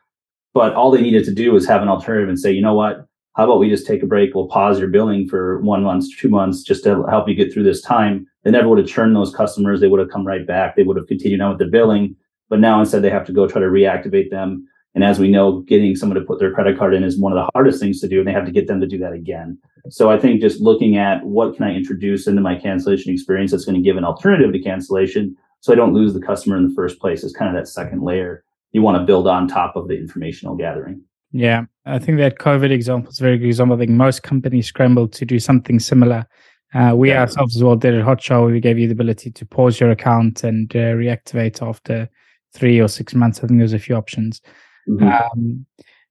But 0.54 0.74
all 0.74 0.90
they 0.90 1.00
needed 1.00 1.24
to 1.24 1.34
do 1.34 1.52
was 1.52 1.66
have 1.66 1.82
an 1.82 1.88
alternative 1.88 2.28
and 2.28 2.38
say, 2.38 2.52
you 2.52 2.62
know 2.62 2.74
what, 2.74 3.06
how 3.34 3.44
about 3.44 3.58
we 3.58 3.70
just 3.70 3.86
take 3.86 4.02
a 4.02 4.06
break? 4.06 4.34
We'll 4.34 4.46
pause 4.46 4.78
your 4.78 4.88
billing 4.88 5.26
for 5.26 5.60
one 5.62 5.82
month, 5.82 6.04
two 6.16 6.28
months, 6.28 6.62
just 6.62 6.84
to 6.84 7.04
help 7.08 7.28
you 7.28 7.34
get 7.34 7.52
through 7.52 7.64
this 7.64 7.80
time. 7.80 8.26
They 8.44 8.50
never 8.50 8.68
would 8.68 8.78
have 8.78 8.86
churned 8.86 9.16
those 9.16 9.34
customers. 9.34 9.80
They 9.80 9.88
would 9.88 10.00
have 10.00 10.10
come 10.10 10.26
right 10.26 10.46
back. 10.46 10.76
They 10.76 10.82
would 10.82 10.96
have 10.96 11.06
continued 11.06 11.40
on 11.40 11.50
with 11.50 11.58
the 11.58 11.66
billing. 11.66 12.14
But 12.50 12.60
now 12.60 12.78
instead 12.78 13.02
they 13.02 13.10
have 13.10 13.26
to 13.26 13.32
go 13.32 13.48
try 13.48 13.62
to 13.62 13.66
reactivate 13.66 14.30
them. 14.30 14.68
And 14.94 15.04
as 15.04 15.18
we 15.18 15.30
know, 15.30 15.60
getting 15.60 15.96
someone 15.96 16.18
to 16.18 16.24
put 16.24 16.38
their 16.38 16.52
credit 16.52 16.78
card 16.78 16.94
in 16.94 17.02
is 17.02 17.18
one 17.18 17.32
of 17.32 17.36
the 17.36 17.50
hardest 17.54 17.80
things 17.80 18.00
to 18.00 18.08
do. 18.08 18.18
And 18.18 18.28
they 18.28 18.32
have 18.32 18.44
to 18.44 18.52
get 18.52 18.66
them 18.66 18.80
to 18.80 18.86
do 18.86 18.98
that 18.98 19.12
again. 19.12 19.58
So 19.88 20.10
I 20.10 20.18
think 20.18 20.40
just 20.40 20.60
looking 20.60 20.96
at 20.96 21.24
what 21.24 21.56
can 21.56 21.64
I 21.64 21.74
introduce 21.74 22.26
into 22.26 22.42
my 22.42 22.56
cancellation 22.56 23.12
experience 23.12 23.50
that's 23.50 23.64
going 23.64 23.74
to 23.74 23.82
give 23.82 23.96
an 23.96 24.04
alternative 24.04 24.52
to 24.52 24.60
cancellation 24.60 25.36
so 25.60 25.72
I 25.72 25.76
don't 25.76 25.94
lose 25.94 26.12
the 26.12 26.20
customer 26.20 26.56
in 26.56 26.68
the 26.68 26.74
first 26.74 26.98
place 26.98 27.22
is 27.22 27.32
kind 27.32 27.48
of 27.48 27.60
that 27.60 27.68
second 27.68 28.02
layer 28.02 28.44
you 28.72 28.82
want 28.82 28.98
to 28.98 29.04
build 29.04 29.28
on 29.28 29.46
top 29.46 29.76
of 29.76 29.86
the 29.86 29.96
informational 29.96 30.56
gathering. 30.56 31.02
Yeah, 31.30 31.64
I 31.86 31.98
think 31.98 32.18
that 32.18 32.38
COVID 32.38 32.70
example 32.70 33.10
is 33.10 33.20
a 33.20 33.22
very 33.22 33.38
good 33.38 33.46
example. 33.46 33.76
I 33.76 33.78
think 33.78 33.90
most 33.90 34.22
companies 34.22 34.66
scrambled 34.66 35.12
to 35.14 35.24
do 35.24 35.38
something 35.38 35.78
similar. 35.78 36.26
Uh, 36.74 36.94
we 36.96 37.10
yeah. 37.10 37.20
ourselves 37.20 37.54
as 37.54 37.62
well 37.62 37.76
did 37.76 37.94
at 37.94 38.30
where 38.30 38.44
we 38.46 38.60
gave 38.60 38.78
you 38.78 38.88
the 38.88 38.92
ability 38.92 39.30
to 39.30 39.46
pause 39.46 39.78
your 39.78 39.90
account 39.90 40.42
and 40.42 40.74
uh, 40.74 40.94
reactivate 40.94 41.66
after 41.66 42.08
three 42.52 42.80
or 42.80 42.88
six 42.88 43.14
months. 43.14 43.38
I 43.38 43.46
think 43.46 43.58
there's 43.58 43.72
a 43.72 43.78
few 43.78 43.94
options. 43.94 44.40
Mm-hmm. 44.88 45.08
Um, 45.08 45.66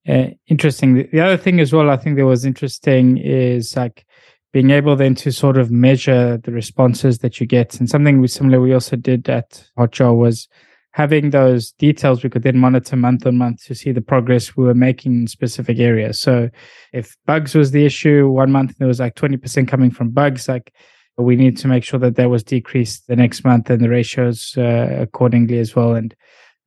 uh, 0.08 0.32
interesting. 0.48 1.08
The 1.12 1.20
other 1.20 1.38
thing 1.38 1.60
as 1.60 1.72
well, 1.72 1.90
I 1.90 1.98
think 1.98 2.18
that 2.18 2.26
was 2.26 2.46
interesting 2.46 3.18
is 3.18 3.76
like 3.76 4.06
being 4.52 4.72
able 4.72 4.96
then 4.96 5.16
to 5.16 5.32
sort 5.32 5.58
of 5.58 5.72
measure 5.72 6.38
the 6.38 6.52
responses 6.52 7.20
that 7.20 7.40
you 7.40 7.46
get. 7.46 7.80
And 7.80 7.90
something 7.90 8.20
we 8.20 8.28
similar 8.28 8.60
we 8.60 8.74
also 8.74 8.96
did 8.96 9.30
at 9.30 9.64
Hotjar 9.78 10.18
was 10.18 10.48
having 10.94 11.30
those 11.30 11.72
details 11.74 12.22
we 12.22 12.30
could 12.30 12.44
then 12.44 12.58
monitor 12.58 12.98
month 12.98 13.26
on 13.26 13.38
month 13.38 13.64
to 13.66 13.74
see 13.74 13.92
the 13.92 14.02
progress 14.02 14.58
we 14.58 14.66
were 14.66 14.74
making 14.74 15.22
in 15.22 15.28
specific 15.28 15.80
areas. 15.80 16.20
So 16.20 16.50
if 16.92 17.16
bugs 17.26 17.56
was 17.56 17.72
the 17.72 17.86
issue, 17.86 18.30
one 18.30 18.52
month 18.52 18.76
there 18.78 18.90
was 18.90 19.00
like 19.00 19.16
20% 19.16 19.68
coming 19.68 19.92
from 19.92 20.10
bugs, 20.10 20.50
like 20.50 20.74
we 21.18 21.38
need 21.38 21.58
to 21.58 21.68
make 21.68 21.86
sure 21.86 22.00
that 22.00 22.16
that 22.16 22.30
was 22.30 22.44
decreased 22.44 23.08
the 23.08 23.16
next 23.16 23.46
month 23.46 23.70
and 23.70 23.82
the 23.82 23.90
ratios 23.90 24.56
uh, 24.58 24.98
accordingly 25.00 25.60
as 25.60 25.76
well. 25.76 25.94
And 25.94 26.14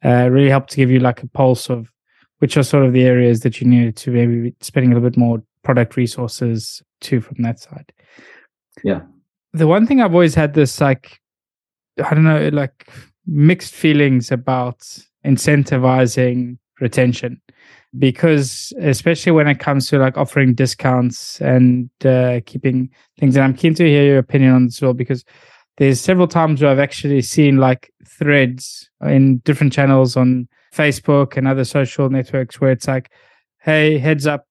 uh, 0.03 0.29
really 0.31 0.51
helped 0.51 0.71
to 0.71 0.77
give 0.77 0.91
you 0.91 1.01
like 1.01 1.23
a 1.23 1.29
pulse 1.29 1.69
of 1.69 1.91
which 2.39 2.57
are 2.57 2.63
sort 2.63 2.85
of 2.85 2.93
the 2.93 3.05
areas 3.05 3.41
that 3.41 3.61
you 3.61 3.67
needed 3.67 3.97
to 3.97 4.11
maybe 4.11 4.51
be 4.51 4.55
spending 4.61 4.93
a 4.93 4.95
little 4.95 5.09
bit 5.09 5.19
more 5.19 5.43
product 5.63 5.97
resources 5.97 6.83
to 7.01 7.21
from 7.21 7.43
that 7.43 7.59
side. 7.59 7.93
Yeah. 8.83 9.03
The 9.53 9.67
one 9.67 9.87
thing 9.87 10.01
I've 10.01 10.15
always 10.15 10.35
had 10.35 10.55
this 10.55 10.81
like, 10.81 11.21
I 12.03 12.13
don't 12.13 12.25
know, 12.25 12.49
like 12.53 12.89
mixed 13.27 13.73
feelings 13.73 14.31
about 14.31 14.81
incentivizing 15.25 16.59
retention 16.81 17.41
because 17.99 18.73
especially 18.81 19.33
when 19.33 19.47
it 19.47 19.59
comes 19.59 19.87
to 19.89 19.99
like 19.99 20.17
offering 20.17 20.55
discounts 20.55 21.41
and 21.41 21.89
uh, 22.05 22.41
keeping 22.47 22.91
things 23.19 23.37
and 23.37 23.45
i'm 23.45 23.55
keen 23.55 23.75
to 23.75 23.87
hear 23.87 24.05
your 24.05 24.19
opinion 24.19 24.53
on 24.53 24.65
this 24.67 24.79
as 24.79 24.83
well 24.83 24.93
because 24.93 25.25
there's 25.77 26.01
several 26.01 26.27
times 26.27 26.61
where 26.61 26.71
i've 26.71 26.79
actually 26.79 27.23
seen 27.23 27.59
like 27.59 27.93
threads 28.07 28.91
in 29.03 29.39
different 29.39 29.73
channels 29.73 30.17
on 30.17 30.49
Facebook 30.75 31.37
and 31.37 31.47
other 31.47 31.65
social 31.65 32.11
networks 32.11 32.61
where 32.61 32.73
it's 32.73 32.89
like, 32.89 33.11
hey, 33.63 33.99
heads 33.99 34.27
up, 34.27 34.47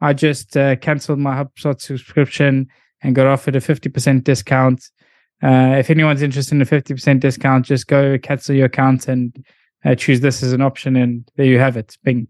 I 0.00 0.12
just 0.12 0.56
uh, 0.56 0.76
canceled 0.76 1.18
my 1.18 1.34
HubSpot 1.34 1.80
subscription 1.80 2.68
and 3.02 3.14
got 3.14 3.26
offered 3.26 3.56
a 3.56 3.60
50% 3.60 4.24
discount. 4.24 4.90
Uh, 5.42 5.76
if 5.78 5.90
anyone's 5.90 6.22
interested 6.22 6.54
in 6.54 6.62
a 6.62 6.66
50% 6.66 7.20
discount, 7.20 7.66
just 7.66 7.86
go 7.86 8.18
cancel 8.18 8.54
your 8.54 8.66
account 8.66 9.08
and 9.08 9.44
uh, 9.84 9.94
choose 9.94 10.20
this 10.20 10.42
as 10.42 10.52
an 10.52 10.62
option. 10.62 10.96
And 10.96 11.30
there 11.36 11.46
you 11.46 11.58
have 11.58 11.76
it. 11.76 11.96
Bing. 12.02 12.28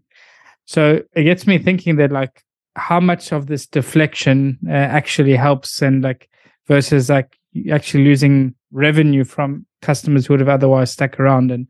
So 0.65 1.01
it 1.13 1.23
gets 1.23 1.47
me 1.47 1.57
thinking 1.57 1.95
that 1.97 2.11
like 2.11 2.43
how 2.75 2.99
much 2.99 3.31
of 3.31 3.47
this 3.47 3.65
deflection 3.65 4.59
uh, 4.67 4.71
actually 4.71 5.35
helps 5.35 5.81
and 5.81 6.03
like 6.03 6.29
versus 6.67 7.09
like 7.09 7.37
actually 7.71 8.03
losing 8.03 8.53
revenue 8.71 9.23
from 9.23 9.65
customers 9.81 10.25
who 10.25 10.33
would 10.33 10.41
have 10.41 10.49
otherwise 10.49 10.91
stuck 10.91 11.19
around. 11.19 11.51
And 11.51 11.69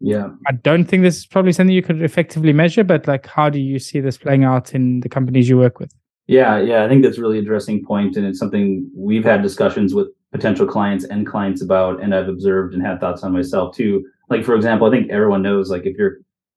yeah. 0.00 0.28
I 0.46 0.52
don't 0.52 0.84
think 0.84 1.02
this 1.02 1.16
is 1.18 1.26
probably 1.26 1.52
something 1.52 1.74
you 1.74 1.82
could 1.82 2.02
effectively 2.02 2.52
measure, 2.52 2.84
but 2.84 3.06
like, 3.06 3.26
how 3.26 3.48
do 3.48 3.60
you 3.60 3.78
see 3.78 4.00
this 4.00 4.18
playing 4.18 4.44
out 4.44 4.74
in 4.74 5.00
the 5.00 5.08
companies 5.08 5.48
you 5.48 5.58
work 5.58 5.80
with? 5.80 5.92
Yeah, 6.26 6.58
yeah, 6.58 6.84
I 6.84 6.88
think 6.88 7.02
that's 7.02 7.18
a 7.18 7.20
really 7.20 7.38
interesting 7.38 7.84
point, 7.84 8.16
and 8.16 8.26
it's 8.26 8.38
something 8.38 8.90
we've 8.96 9.24
had 9.24 9.42
discussions 9.42 9.94
with 9.94 10.08
potential 10.32 10.66
clients 10.66 11.04
and 11.04 11.26
clients 11.26 11.62
about, 11.62 12.02
and 12.02 12.14
I've 12.14 12.28
observed 12.28 12.74
and 12.74 12.84
had 12.84 13.00
thoughts 13.00 13.22
on 13.22 13.32
myself 13.32 13.76
too. 13.76 14.04
Like, 14.28 14.44
for 14.44 14.56
example, 14.56 14.88
I 14.88 14.90
think 14.90 15.10
everyone 15.10 15.42
knows, 15.42 15.70
like, 15.70 15.86
if 15.86 15.96
you're 15.96 16.16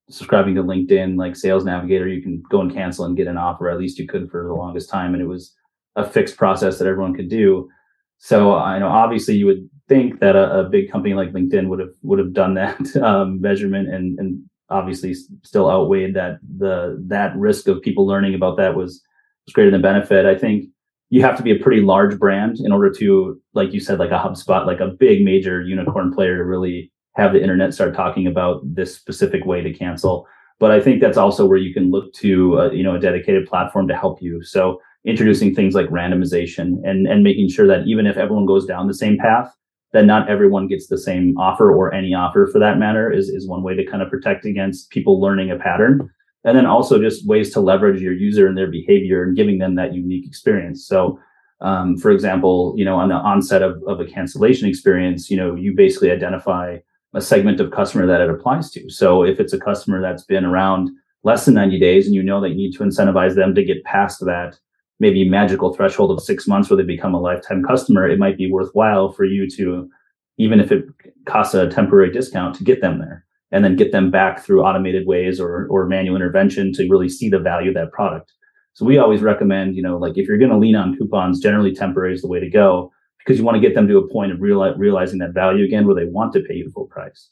subscribing 0.10 0.56
to 0.56 0.64
LinkedIn, 0.64 1.18
like 1.18 1.36
Sales 1.36 1.66
Navigator, 1.66 2.08
you 2.08 2.22
can 2.22 2.42
go 2.50 2.62
and 2.62 2.74
cancel 2.74 3.06
and 3.06 3.16
get 3.16 3.28
an 3.28 3.38
offer. 3.38 3.70
At 3.70 3.78
least 3.78 4.00
you 4.00 4.08
could 4.08 4.32
for 4.32 4.44
the 4.48 4.56
longest 4.56 4.90
time, 4.90 5.14
and 5.14 5.22
it 5.22 5.28
was 5.28 5.54
a 5.96 6.04
fixed 6.04 6.36
process 6.36 6.80
that 6.80 6.88
everyone 6.88 7.14
could 7.14 7.30
do. 7.30 7.70
So 8.18 8.56
I 8.56 8.80
know 8.80 8.88
obviously 8.88 9.36
you 9.36 9.46
would 9.46 9.70
think 9.90 10.20
that 10.22 10.36
a, 10.36 10.60
a, 10.60 10.70
big 10.70 10.90
company 10.90 11.14
like 11.16 11.34
LinkedIn 11.34 11.68
would 11.68 11.80
have 11.80 11.90
would 12.04 12.20
have 12.20 12.32
done 12.32 12.54
that 12.54 12.96
um, 13.04 13.42
measurement 13.42 13.90
and 13.90 14.18
and 14.20 14.42
obviously 14.70 15.16
still 15.44 15.70
outweighed 15.70 16.14
that 16.14 16.40
the 16.58 17.04
that 17.08 17.36
risk 17.36 17.68
of 17.68 17.82
people 17.82 18.06
learning 18.06 18.36
about 18.36 18.56
that 18.58 18.76
was 18.76 19.04
was 19.46 19.54
greater 19.54 19.72
than 19.72 19.82
benefit. 19.82 20.26
I 20.26 20.36
think 20.36 20.66
you 21.10 21.22
have 21.24 21.36
to 21.38 21.44
be 21.44 21.52
a 21.52 21.60
pretty 21.60 21.82
large 21.82 22.20
brand 22.20 22.60
in 22.60 22.72
order 22.72 22.92
to, 22.92 23.42
like 23.54 23.74
you 23.74 23.80
said, 23.80 23.98
like 23.98 24.12
a 24.12 24.20
HubSpot, 24.20 24.68
like 24.68 24.80
a 24.80 24.88
big 24.88 25.26
major 25.26 25.62
unicorn 25.62 26.14
player 26.14 26.38
to 26.38 26.46
really 26.46 26.92
have 27.16 27.34
the 27.34 27.42
internet 27.42 27.74
start 27.74 27.96
talking 27.96 28.28
about 28.28 28.62
this 28.64 28.96
specific 28.96 29.44
way 29.46 29.62
to 29.62 29.74
cancel. 29.74 30.28
But 30.60 30.72
I 30.72 30.80
think 30.80 31.02
that's 31.02 31.18
also 31.18 31.46
where 31.48 31.58
you 31.58 31.74
can 31.74 31.90
look 31.90 32.14
to, 32.16 32.60
uh, 32.60 32.70
you 32.72 32.84
know, 32.84 32.96
a 32.96 33.00
dedicated 33.00 33.48
platform 33.48 33.88
to 33.88 33.96
help 33.96 34.22
you. 34.22 34.44
So 34.44 34.80
introducing 35.06 35.56
things 35.56 35.74
like 35.74 35.88
randomization 35.88 36.76
and 36.84 37.08
and 37.08 37.24
making 37.24 37.50
sure 37.50 37.66
that 37.68 37.88
even 37.88 38.06
if 38.06 38.18
everyone 38.18 38.46
goes 38.46 38.66
down 38.66 38.88
the 38.88 38.94
same 38.94 39.18
path, 39.18 39.52
that 39.94 40.06
not 40.06 40.30
everyone 40.30 40.68
gets 40.68 40.88
the 40.88 40.98
same 40.98 41.38
offer 41.38 41.72
or 41.72 41.94
any 41.94 42.14
offer 42.14 42.48
for 42.52 42.60
that 42.60 42.78
matter 42.78 43.12
is, 43.12 43.30
is 43.30 43.48
one 43.48 43.64
way 43.64 43.76
to 43.76 43.86
kind 43.86 44.04
of 44.04 44.10
protect 44.10 44.46
against 44.46 44.90
people 44.92 45.20
learning 45.20 45.52
a 45.52 45.58
pattern. 45.58 46.10
And 46.44 46.58
then 46.58 46.66
also 46.66 47.00
just 47.00 47.28
ways 47.28 47.52
to 47.54 47.60
leverage 47.60 48.02
your 48.02 48.14
user 48.14 48.48
and 48.48 48.58
their 48.58 48.70
behavior 48.70 49.24
and 49.24 49.36
giving 49.36 49.58
them 49.58 49.76
that 49.76 49.94
unique 49.94 50.26
experience. 50.26 50.88
So, 50.88 51.20
um, 51.62 51.98
for 51.98 52.12
example, 52.12 52.74
you 52.78 52.86
know, 52.86 52.96
on 52.96 53.10
the 53.10 53.16
onset 53.16 53.62
of, 53.62 53.82
of 53.88 54.00
a 54.00 54.06
cancellation 54.06 54.70
experience, 54.70 55.30
you 55.30 55.36
know, 55.36 55.56
you 55.56 55.74
basically 55.76 56.12
identify 56.12 56.78
a 57.14 57.22
segment 57.22 57.60
of 57.60 57.72
customer 57.72 58.06
that 58.06 58.22
it 58.22 58.30
applies 58.30 58.70
to. 58.72 58.90
So 58.90 59.24
if 59.24 59.40
it's 59.40 59.54
a 59.54 59.60
customer 59.60 60.02
that's 60.02 60.24
been 60.24 60.46
around 60.46 60.92
less 61.24 61.46
than 61.46 61.56
90 61.56 61.80
days 61.80 62.06
and 62.06 62.16
you 62.16 62.24
know 62.24 62.40
that 62.40 62.50
you 62.50 62.56
need 62.56 62.74
to 62.74 62.84
incentivize 62.84 63.36
them 63.36 63.54
to 63.56 63.64
get 63.64 63.84
past 63.84 64.20
that 64.22 64.58
maybe 65.00 65.28
magical 65.28 65.74
threshold 65.74 66.12
of 66.12 66.22
six 66.24 66.48
months 66.48 66.70
where 66.70 66.78
they 66.78 66.84
become 66.84 67.14
a 67.14 67.22
lifetime 67.22 67.64
customer, 67.64 68.08
it 68.08 68.20
might 68.20 68.38
be 68.38 68.52
worthwhile 68.52 69.12
for 69.12 69.24
you 69.24 69.50
to, 69.50 69.90
even 70.38 70.60
if 70.60 70.72
it 70.72 70.86
costs 71.26 71.54
a 71.54 71.70
temporary 71.70 72.12
discount, 72.12 72.56
to 72.56 72.64
get 72.64 72.82
them 72.82 73.00
there 73.00 73.26
and 73.52 73.64
then 73.64 73.76
get 73.76 73.92
them 73.92 74.12
back 74.12 74.44
through 74.44 74.64
automated 74.64 75.08
ways 75.08 75.40
or, 75.40 75.68
or 75.68 75.86
manual 75.86 76.16
intervention 76.16 76.72
to 76.74 76.88
really 76.90 77.10
see 77.10 77.30
the 77.30 77.40
value 77.40 77.70
of 77.70 77.76
that 77.76 77.92
product. 77.92 78.32
So 78.74 78.86
we 78.86 78.98
always 78.98 79.22
recommend, 79.22 79.76
you 79.76 79.82
know, 79.82 79.98
like 79.98 80.18
if 80.18 80.28
you're 80.28 80.38
going 80.38 80.52
to 80.52 80.58
lean 80.58 80.76
on 80.76 80.96
coupons, 80.96 81.40
generally 81.40 81.74
temporary 81.74 82.14
is 82.14 82.22
the 82.22 82.28
way 82.28 82.40
to 82.40 82.50
go 82.50 82.92
because 83.18 83.38
you 83.38 83.44
want 83.44 83.56
to 83.56 83.62
get 83.62 83.76
them 83.76 83.88
to 83.88 83.98
a 83.98 84.08
point 84.08 84.32
of 84.32 84.40
reali- 84.40 84.78
realizing 84.78 85.20
that 85.20 85.34
value 85.34 85.66
again 85.66 85.86
where 85.86 85.96
they 85.96 86.06
want 86.06 86.34
to 86.34 86.42
pay 86.42 86.56
you 86.56 86.70
full 86.72 86.86
price. 86.86 87.30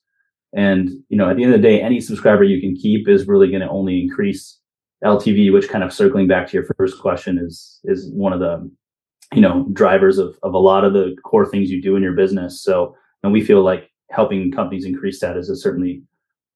And, 0.53 0.89
you 1.09 1.17
know, 1.17 1.29
at 1.29 1.37
the 1.37 1.43
end 1.43 1.53
of 1.53 1.61
the 1.61 1.67
day, 1.67 1.81
any 1.81 2.01
subscriber 2.01 2.43
you 2.43 2.59
can 2.59 2.75
keep 2.75 3.07
is 3.07 3.27
really 3.27 3.49
going 3.49 3.61
to 3.61 3.69
only 3.69 4.01
increase 4.01 4.59
LTV, 5.03 5.53
which 5.53 5.69
kind 5.69 5.83
of 5.83 5.93
circling 5.93 6.27
back 6.27 6.47
to 6.47 6.53
your 6.57 6.67
first 6.77 6.99
question 6.99 7.37
is 7.37 7.79
is 7.83 8.11
one 8.13 8.33
of 8.33 8.39
the 8.39 8.69
you 9.33 9.41
know 9.41 9.67
drivers 9.73 10.17
of 10.17 10.37
of 10.43 10.53
a 10.53 10.59
lot 10.59 10.83
of 10.83 10.93
the 10.93 11.15
core 11.23 11.45
things 11.45 11.69
you 11.69 11.81
do 11.81 11.95
in 11.95 12.03
your 12.03 12.13
business. 12.13 12.61
So 12.61 12.95
and 13.23 13.31
we 13.31 13.43
feel 13.43 13.63
like 13.63 13.91
helping 14.09 14.51
companies 14.51 14.85
increase 14.85 15.19
that 15.19 15.37
is 15.37 15.49
a 15.49 15.55
certainly 15.55 16.01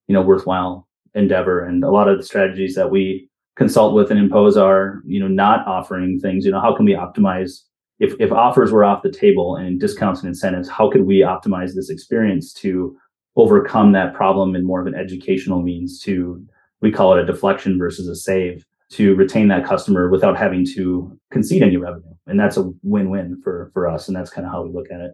you 0.08 0.14
know 0.14 0.22
worthwhile 0.22 0.88
endeavor. 1.14 1.64
And 1.64 1.84
a 1.84 1.92
lot 1.92 2.08
of 2.08 2.18
the 2.18 2.24
strategies 2.24 2.76
that 2.76 2.92
we 2.92 3.30
consult 3.58 3.94
with 3.94 4.10
and 4.10 4.20
impose 4.20 4.58
are 4.58 5.02
you 5.06 5.20
know 5.20 5.28
not 5.28 5.68
offering 5.68 6.20
things. 6.20 6.46
You 6.46 6.52
know 6.52 6.62
how 6.62 6.76
can 6.76 6.86
we 6.86 6.94
optimize 6.94 7.62
if 8.00 8.16
if 8.20 8.32
offers 8.32 8.72
were 8.72 8.84
off 8.84 9.04
the 9.04 9.12
table 9.12 9.56
and 9.56 9.80
discounts 9.80 10.22
and 10.22 10.30
incentives, 10.30 10.68
how 10.68 10.90
could 10.90 11.06
we 11.06 11.20
optimize 11.20 11.76
this 11.76 11.92
experience 11.92 12.52
to 12.54 12.98
overcome 13.36 13.92
that 13.92 14.14
problem 14.14 14.56
in 14.56 14.66
more 14.66 14.82
of 14.82 14.88
an 14.88 14.96
educational 14.96 15.62
means 15.62 16.00
to 16.02 16.44
we 16.82 16.92
call 16.92 17.16
it 17.16 17.22
a 17.22 17.26
deflection 17.26 17.78
versus 17.78 18.08
a 18.08 18.16
save 18.16 18.66
to 18.92 19.16
retain 19.16 19.48
that 19.48 19.66
customer 19.66 20.10
without 20.10 20.38
having 20.38 20.66
to 20.76 21.18
concede 21.32 21.64
any 21.64 21.78
revenue. 21.78 22.14
And 22.28 22.40
that's 22.40 22.58
a 22.58 22.72
win-win 22.84 23.42
for 23.44 23.72
for 23.74 23.88
us. 23.88 24.08
And 24.08 24.16
that's 24.16 24.30
kind 24.30 24.46
of 24.46 24.52
how 24.52 24.64
we 24.64 24.74
look 24.74 24.92
at 24.92 25.00
it. 25.00 25.14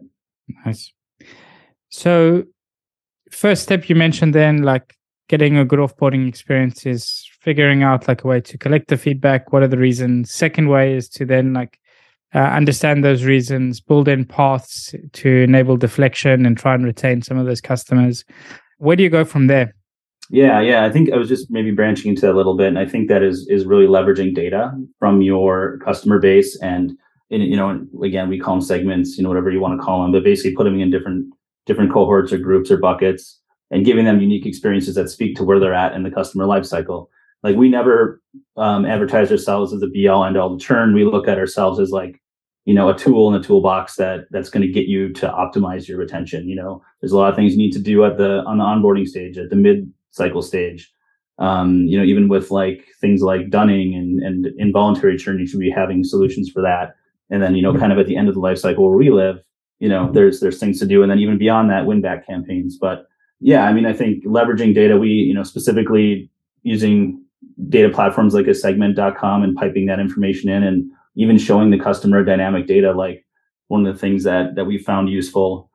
Nice. 0.64 0.92
So 1.90 2.44
first 3.30 3.62
step 3.62 3.88
you 3.88 3.94
mentioned 3.94 4.34
then 4.34 4.62
like 4.62 4.96
getting 5.28 5.58
a 5.58 5.64
good 5.64 5.78
offboarding 5.78 6.26
experience 6.26 6.86
is 6.86 7.28
figuring 7.40 7.82
out 7.82 8.08
like 8.08 8.24
a 8.24 8.26
way 8.26 8.40
to 8.40 8.58
collect 8.58 8.88
the 8.88 8.96
feedback. 8.96 9.52
What 9.52 9.62
are 9.62 9.68
the 9.68 9.78
reasons? 9.78 10.32
Second 10.32 10.68
way 10.68 10.94
is 10.94 11.08
to 11.10 11.26
then 11.26 11.52
like 11.52 11.78
uh, 12.34 12.38
understand 12.38 13.04
those 13.04 13.24
reasons, 13.24 13.80
build 13.80 14.08
in 14.08 14.24
paths 14.24 14.94
to 15.12 15.28
enable 15.42 15.76
deflection 15.76 16.44
and 16.44 16.56
try 16.58 16.74
and 16.74 16.84
retain 16.84 17.22
some 17.22 17.38
of 17.38 17.46
those 17.46 17.60
customers. 17.60 18.24
Where 18.78 18.96
do 18.96 19.02
you 19.02 19.10
go 19.10 19.24
from 19.24 19.46
there? 19.46 19.74
Yeah, 20.30 20.60
yeah. 20.60 20.84
I 20.84 20.90
think 20.90 21.10
I 21.10 21.16
was 21.16 21.28
just 21.28 21.50
maybe 21.50 21.70
branching 21.70 22.10
into 22.10 22.22
that 22.22 22.32
a 22.32 22.36
little 22.36 22.56
bit, 22.56 22.68
and 22.68 22.78
I 22.78 22.84
think 22.86 23.08
that 23.08 23.22
is 23.22 23.46
is 23.48 23.64
really 23.64 23.86
leveraging 23.86 24.34
data 24.34 24.72
from 24.98 25.22
your 25.22 25.78
customer 25.78 26.18
base, 26.18 26.58
and 26.60 26.92
you 27.30 27.56
know, 27.56 27.86
again, 28.02 28.28
we 28.28 28.38
call 28.38 28.56
them 28.56 28.62
segments, 28.62 29.16
you 29.16 29.22
know, 29.22 29.28
whatever 29.28 29.50
you 29.50 29.60
want 29.60 29.78
to 29.78 29.84
call 29.84 30.02
them, 30.02 30.12
but 30.12 30.24
basically 30.24 30.54
putting 30.54 30.74
them 30.74 30.82
in 30.82 30.90
different 30.90 31.26
different 31.66 31.92
cohorts 31.92 32.32
or 32.32 32.38
groups 32.38 32.70
or 32.70 32.76
buckets, 32.76 33.40
and 33.70 33.86
giving 33.86 34.04
them 34.04 34.20
unique 34.20 34.44
experiences 34.44 34.94
that 34.96 35.08
speak 35.08 35.34
to 35.36 35.44
where 35.44 35.58
they're 35.58 35.74
at 35.74 35.94
in 35.94 36.02
the 36.02 36.10
customer 36.10 36.44
lifecycle. 36.44 37.06
Like 37.42 37.56
we 37.56 37.70
never 37.70 38.20
um, 38.56 38.84
advertise 38.84 39.30
ourselves 39.30 39.72
as 39.72 39.82
a 39.82 39.86
be 39.86 40.08
all 40.08 40.24
end 40.24 40.36
all 40.36 40.58
to 40.58 40.62
churn. 40.62 40.94
We 40.94 41.04
look 41.04 41.28
at 41.28 41.38
ourselves 41.38 41.80
as 41.80 41.90
like 41.90 42.20
you 42.66 42.74
know 42.74 42.90
a 42.90 42.98
tool 42.98 43.32
in 43.32 43.40
a 43.40 43.42
toolbox 43.42 43.96
that 43.96 44.26
that's 44.30 44.50
going 44.50 44.66
to 44.66 44.70
get 44.70 44.88
you 44.88 45.10
to 45.14 45.26
optimize 45.28 45.88
your 45.88 45.96
retention 45.96 46.46
you 46.46 46.54
know 46.54 46.82
there's 47.00 47.12
a 47.12 47.16
lot 47.16 47.30
of 47.30 47.34
things 47.34 47.52
you 47.52 47.58
need 47.58 47.72
to 47.72 47.80
do 47.80 48.04
at 48.04 48.18
the 48.18 48.42
on 48.46 48.58
the 48.58 48.64
onboarding 48.64 49.08
stage 49.08 49.38
at 49.38 49.48
the 49.48 49.56
mid 49.56 49.90
cycle 50.10 50.42
stage. 50.42 50.90
Um, 51.38 51.84
you 51.86 51.96
know, 51.96 52.04
even 52.04 52.28
with 52.28 52.50
like 52.50 52.84
things 53.00 53.22
like 53.22 53.50
dunning 53.50 53.94
and, 53.94 54.20
and 54.20 54.46
involuntary 54.58 55.16
churn, 55.16 55.38
you 55.38 55.46
should 55.46 55.60
be 55.60 55.70
having 55.70 56.02
solutions 56.02 56.50
for 56.50 56.62
that. 56.62 56.96
And 57.30 57.42
then, 57.42 57.54
you 57.54 57.62
know, 57.62 57.78
kind 57.78 57.92
of 57.92 57.98
at 57.98 58.06
the 58.06 58.16
end 58.16 58.28
of 58.28 58.34
the 58.34 58.40
life 58.40 58.58
cycle 58.58 58.88
where 58.88 58.96
we 58.96 59.10
live, 59.10 59.36
you 59.78 59.88
know, 59.88 60.10
there's 60.12 60.40
there's 60.40 60.58
things 60.58 60.80
to 60.80 60.86
do. 60.86 61.02
And 61.02 61.10
then 61.10 61.20
even 61.20 61.38
beyond 61.38 61.70
that, 61.70 61.86
win 61.86 62.00
back 62.00 62.26
campaigns. 62.26 62.76
But 62.76 63.06
yeah, 63.40 63.64
I 63.64 63.72
mean, 63.72 63.86
I 63.86 63.92
think 63.92 64.24
leveraging 64.24 64.74
data, 64.74 64.96
we, 64.96 65.10
you 65.10 65.34
know, 65.34 65.44
specifically 65.44 66.30
using 66.62 67.22
data 67.68 67.88
platforms 67.88 68.34
like 68.34 68.46
a 68.46 68.54
segment.com 68.54 69.42
and 69.42 69.56
piping 69.56 69.86
that 69.86 70.00
information 70.00 70.50
in 70.50 70.62
and 70.64 70.90
even 71.14 71.38
showing 71.38 71.70
the 71.70 71.78
customer 71.78 72.24
dynamic 72.24 72.66
data, 72.66 72.92
like 72.92 73.24
one 73.68 73.86
of 73.86 73.92
the 73.92 74.00
things 74.00 74.24
that 74.24 74.56
that 74.56 74.64
we 74.64 74.78
found 74.78 75.08
useful 75.08 75.67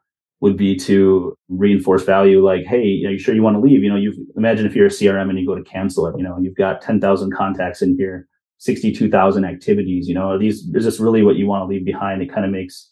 would 0.44 0.58
be 0.58 0.76
to 0.76 1.38
reinforce 1.48 2.04
value 2.04 2.44
like 2.44 2.66
hey 2.66 3.02
are 3.06 3.12
you 3.12 3.18
sure 3.18 3.34
you 3.34 3.42
want 3.42 3.56
to 3.56 3.62
leave? 3.62 3.82
You 3.82 3.90
know 3.90 3.96
you 3.96 4.12
imagine 4.36 4.66
if 4.66 4.76
you're 4.76 4.88
a 4.88 4.90
crm 4.90 5.30
and 5.30 5.40
you 5.40 5.48
go 5.48 5.56
to 5.56 5.64
cancel 5.64 6.06
it 6.06 6.16
you 6.18 6.24
know 6.24 6.38
you've 6.42 6.58
got 6.58 6.82
10,000 6.82 7.32
contacts 7.32 7.82
in 7.82 7.96
here 7.98 8.28
62,000 8.58 9.46
activities 9.46 10.10
you 10.10 10.14
know 10.14 10.32
are 10.32 10.38
these 10.38 10.68
is 10.76 10.84
this 10.84 11.00
really 11.00 11.24
what 11.24 11.38
you 11.38 11.48
want 11.48 11.62
to 11.62 11.68
leave 11.74 11.86
behind? 11.86 12.22
It 12.22 12.30
kind 12.30 12.46
of 12.46 12.52
makes 12.52 12.92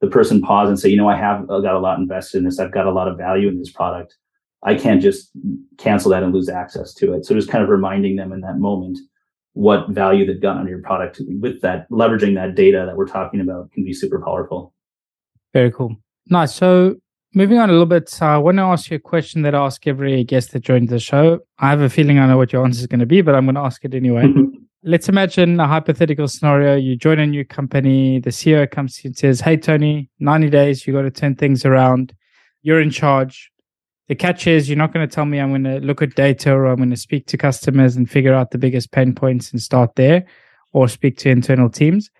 the 0.00 0.06
person 0.06 0.40
pause 0.40 0.70
and 0.70 0.80
say 0.80 0.88
you 0.88 0.96
know 0.96 1.10
i 1.10 1.16
have 1.16 1.46
got 1.46 1.74
a 1.74 1.78
lot 1.78 1.98
invested 1.98 2.38
in 2.38 2.44
this. 2.44 2.58
I've 2.58 2.72
got 2.72 2.86
a 2.86 2.92
lot 2.98 3.06
of 3.06 3.18
value 3.18 3.48
in 3.48 3.58
this 3.58 3.70
product. 3.70 4.16
I 4.62 4.74
can't 4.74 5.02
just 5.02 5.30
cancel 5.76 6.10
that 6.12 6.22
and 6.22 6.32
lose 6.32 6.48
access 6.48 6.94
to 6.94 7.12
it. 7.12 7.26
So 7.26 7.34
just 7.34 7.50
kind 7.50 7.62
of 7.62 7.68
reminding 7.68 8.16
them 8.16 8.32
in 8.32 8.40
that 8.40 8.58
moment 8.58 8.98
what 9.52 9.90
value 9.90 10.24
they've 10.24 10.40
gotten 10.40 10.62
on 10.62 10.68
your 10.68 10.80
product 10.80 11.20
with 11.40 11.60
that 11.60 11.88
leveraging 11.90 12.34
that 12.36 12.54
data 12.54 12.84
that 12.86 12.96
we're 12.96 13.06
talking 13.06 13.40
about 13.42 13.70
can 13.72 13.84
be 13.84 13.92
super 13.92 14.20
powerful. 14.24 14.72
Very 15.52 15.70
cool 15.70 15.96
Nice. 16.30 16.54
So 16.54 16.96
moving 17.34 17.58
on 17.58 17.70
a 17.70 17.72
little 17.72 17.86
bit, 17.86 18.16
uh, 18.20 18.26
I 18.26 18.38
want 18.38 18.58
to 18.58 18.62
ask 18.62 18.90
you 18.90 18.96
a 18.96 19.00
question 19.00 19.42
that 19.42 19.54
I 19.54 19.64
ask 19.64 19.86
every 19.86 20.24
guest 20.24 20.52
that 20.52 20.60
joins 20.60 20.90
the 20.90 20.98
show. 20.98 21.40
I 21.58 21.70
have 21.70 21.80
a 21.80 21.88
feeling 21.88 22.18
I 22.18 22.26
know 22.26 22.36
what 22.36 22.52
your 22.52 22.64
answer 22.64 22.80
is 22.80 22.86
going 22.86 23.00
to 23.00 23.06
be, 23.06 23.22
but 23.22 23.34
I'm 23.34 23.46
going 23.46 23.54
to 23.54 23.62
ask 23.62 23.84
it 23.84 23.94
anyway. 23.94 24.26
Let's 24.84 25.08
imagine 25.08 25.58
a 25.58 25.66
hypothetical 25.66 26.28
scenario. 26.28 26.76
You 26.76 26.96
join 26.96 27.18
a 27.18 27.26
new 27.26 27.44
company, 27.44 28.20
the 28.20 28.30
CEO 28.30 28.70
comes 28.70 28.96
to 28.96 29.04
you 29.04 29.08
and 29.08 29.16
says, 29.16 29.40
Hey, 29.40 29.56
Tony, 29.56 30.08
90 30.20 30.50
days, 30.50 30.86
you 30.86 30.92
got 30.92 31.02
to 31.02 31.10
turn 31.10 31.34
things 31.34 31.64
around. 31.64 32.14
You're 32.62 32.80
in 32.80 32.90
charge. 32.90 33.50
The 34.08 34.14
catch 34.14 34.46
is 34.46 34.68
you're 34.68 34.78
not 34.78 34.92
going 34.92 35.06
to 35.06 35.14
tell 35.14 35.26
me 35.26 35.38
I'm 35.38 35.50
going 35.50 35.64
to 35.64 35.80
look 35.80 36.00
at 36.00 36.14
data 36.14 36.52
or 36.52 36.66
I'm 36.66 36.76
going 36.76 36.90
to 36.90 36.96
speak 36.96 37.26
to 37.26 37.36
customers 37.36 37.96
and 37.96 38.08
figure 38.08 38.32
out 38.32 38.50
the 38.50 38.58
biggest 38.58 38.92
pain 38.92 39.14
points 39.14 39.50
and 39.50 39.60
start 39.60 39.96
there 39.96 40.24
or 40.72 40.88
speak 40.88 41.18
to 41.18 41.30
internal 41.30 41.68
teams 41.68 42.10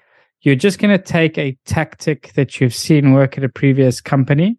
you're 0.42 0.54
just 0.54 0.78
going 0.78 0.96
to 0.96 1.02
take 1.02 1.36
a 1.38 1.56
tactic 1.64 2.32
that 2.34 2.60
you've 2.60 2.74
seen 2.74 3.12
work 3.12 3.36
at 3.36 3.44
a 3.44 3.48
previous 3.48 4.00
company 4.00 4.58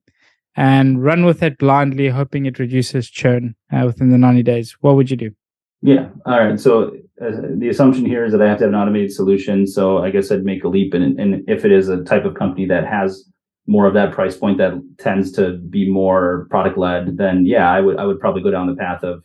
and 0.56 1.04
run 1.04 1.26
with 1.26 1.42
it 1.42 1.58
blindly, 1.58 2.10
hoping 2.10 2.46
it 2.46 2.60
reduces 2.60 3.10
churn 3.10 3.56
uh, 3.72 3.84
within 3.86 4.10
the 4.10 4.18
90 4.18 4.44
days. 4.44 4.76
What 4.82 4.96
would 4.96 5.10
you 5.10 5.18
do? 5.18 5.32
Yeah. 5.82 6.10
All 6.26 6.40
right. 6.40 6.60
So 6.60 6.92
uh, 7.22 7.32
the 7.56 7.70
assumption 7.70 8.06
here 8.06 8.26
is 8.26 8.34
that 8.34 8.42
I 8.42 8.50
have 8.50 8.58
to 8.58 8.66
have 8.66 8.74
an 8.74 8.80
automated 8.80 9.14
solution. 9.14 9.66
So 9.66 10.00
I 10.00 10.10
guess 10.10 10.32
I'd 10.32 10.44
make 10.44 10.64
a 10.66 10.68
leap. 10.68 10.94
And, 10.94 11.18
and 11.20 11.44
if 11.48 11.64
it 11.64 11.72
is 11.72 11.88
a 11.88 12.04
type 12.04 12.26
of 12.26 12.36
company 12.36 12.66
that 12.68 12.86
has 12.86 13.24
more 13.70 13.86
of 13.86 13.94
that 13.94 14.12
price 14.12 14.36
point 14.36 14.58
that 14.58 14.74
tends 14.98 15.32
to 15.34 15.58
be 15.70 15.90
more 15.90 16.48
product 16.50 16.78
led, 16.78 17.18
then 17.18 17.46
yeah, 17.46 17.72
I 17.72 17.80
would 17.80 17.98
I 17.98 18.06
would 18.06 18.20
probably 18.20 18.42
go 18.42 18.52
down 18.52 18.68
the 18.68 18.76
path 18.76 19.04
of 19.04 19.24